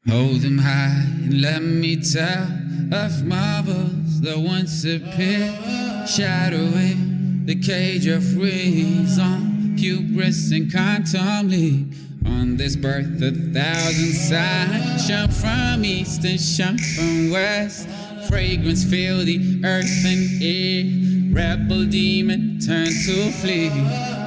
[0.08, 2.44] Hold them high and let me tell
[2.92, 7.12] of marvels that once appeared, shadowing
[7.46, 11.86] the cage of reason, hubris and contumely.
[12.26, 17.88] On this birth, a thousand sighs shine from east and shine from west.
[18.28, 21.02] Fragrance fill the earth and air.
[21.34, 23.70] Rebel demon turn to flee.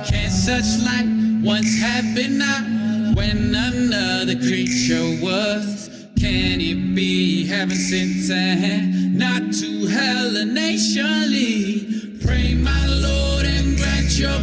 [0.09, 1.07] Can such light
[1.43, 6.07] once have been not when another creature was?
[6.19, 12.21] Can it be heaven sent to hand, not to hell a nation lead?
[12.25, 14.39] Pray, my Lord, and grant your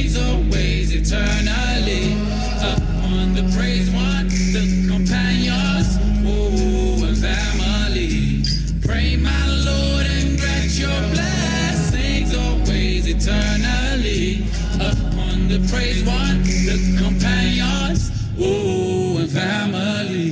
[0.00, 2.14] blessings always eternally
[2.58, 8.42] upon the praise one, the companions, oh, and family.
[8.82, 14.44] Pray, my Lord, and grant your blessings always eternally
[14.76, 20.30] upon the praise one, the companions, oh, and family.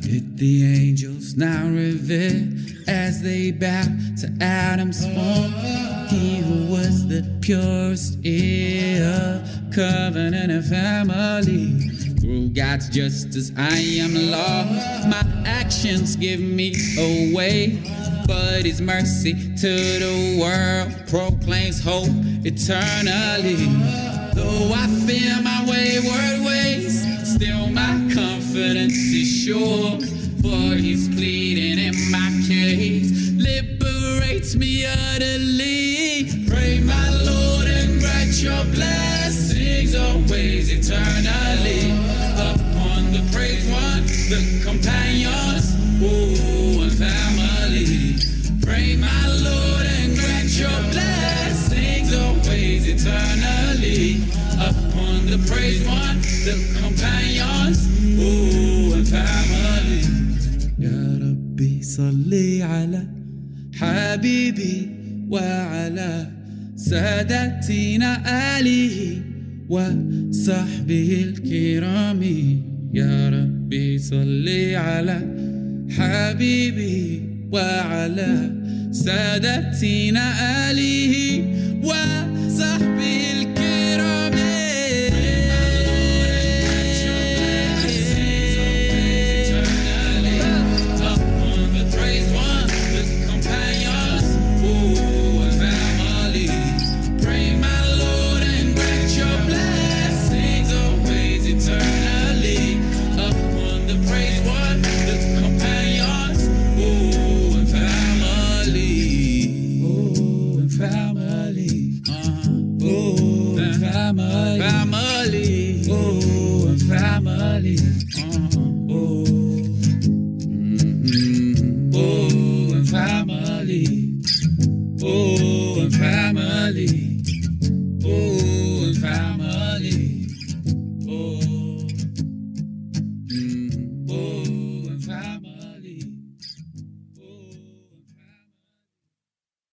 [0.00, 2.48] Did the angels now reveal
[2.86, 3.84] as they bow
[4.18, 5.91] to Adam's form?
[6.12, 9.42] He who was the purest ear,
[9.74, 11.88] covenant and family.
[12.20, 15.08] Through God's justice, I am lost.
[15.08, 17.82] My actions give me away.
[18.26, 19.72] But his mercy to
[20.04, 22.12] the world proclaims hope
[22.44, 23.64] eternally.
[24.34, 29.98] Though I fear my wayward ways, still my confidence is sure.
[30.42, 33.30] For he's pleading in my case,
[34.21, 36.25] liberates me utterly.
[36.47, 41.91] Pray, my Lord, and grant your blessings always eternally.
[42.51, 48.15] Upon the praise one, the companions, oh, and family.
[48.61, 54.21] Pray, my Lord, and grant your blessings always eternally.
[54.69, 57.79] Upon the praise one, the companions,
[58.19, 60.03] oh, and family.
[60.79, 62.50] يا ربي صلي على
[64.12, 64.88] حبيبي
[65.30, 66.28] وعلى
[66.76, 68.10] سادتنا
[68.58, 69.22] آله
[69.68, 72.22] وصحبه الكرام.
[72.94, 75.18] يا ربي صلي على
[75.90, 78.50] حبيبي وعلى
[78.92, 80.24] سادتنا
[80.70, 81.14] آله
[81.84, 82.22] وعلى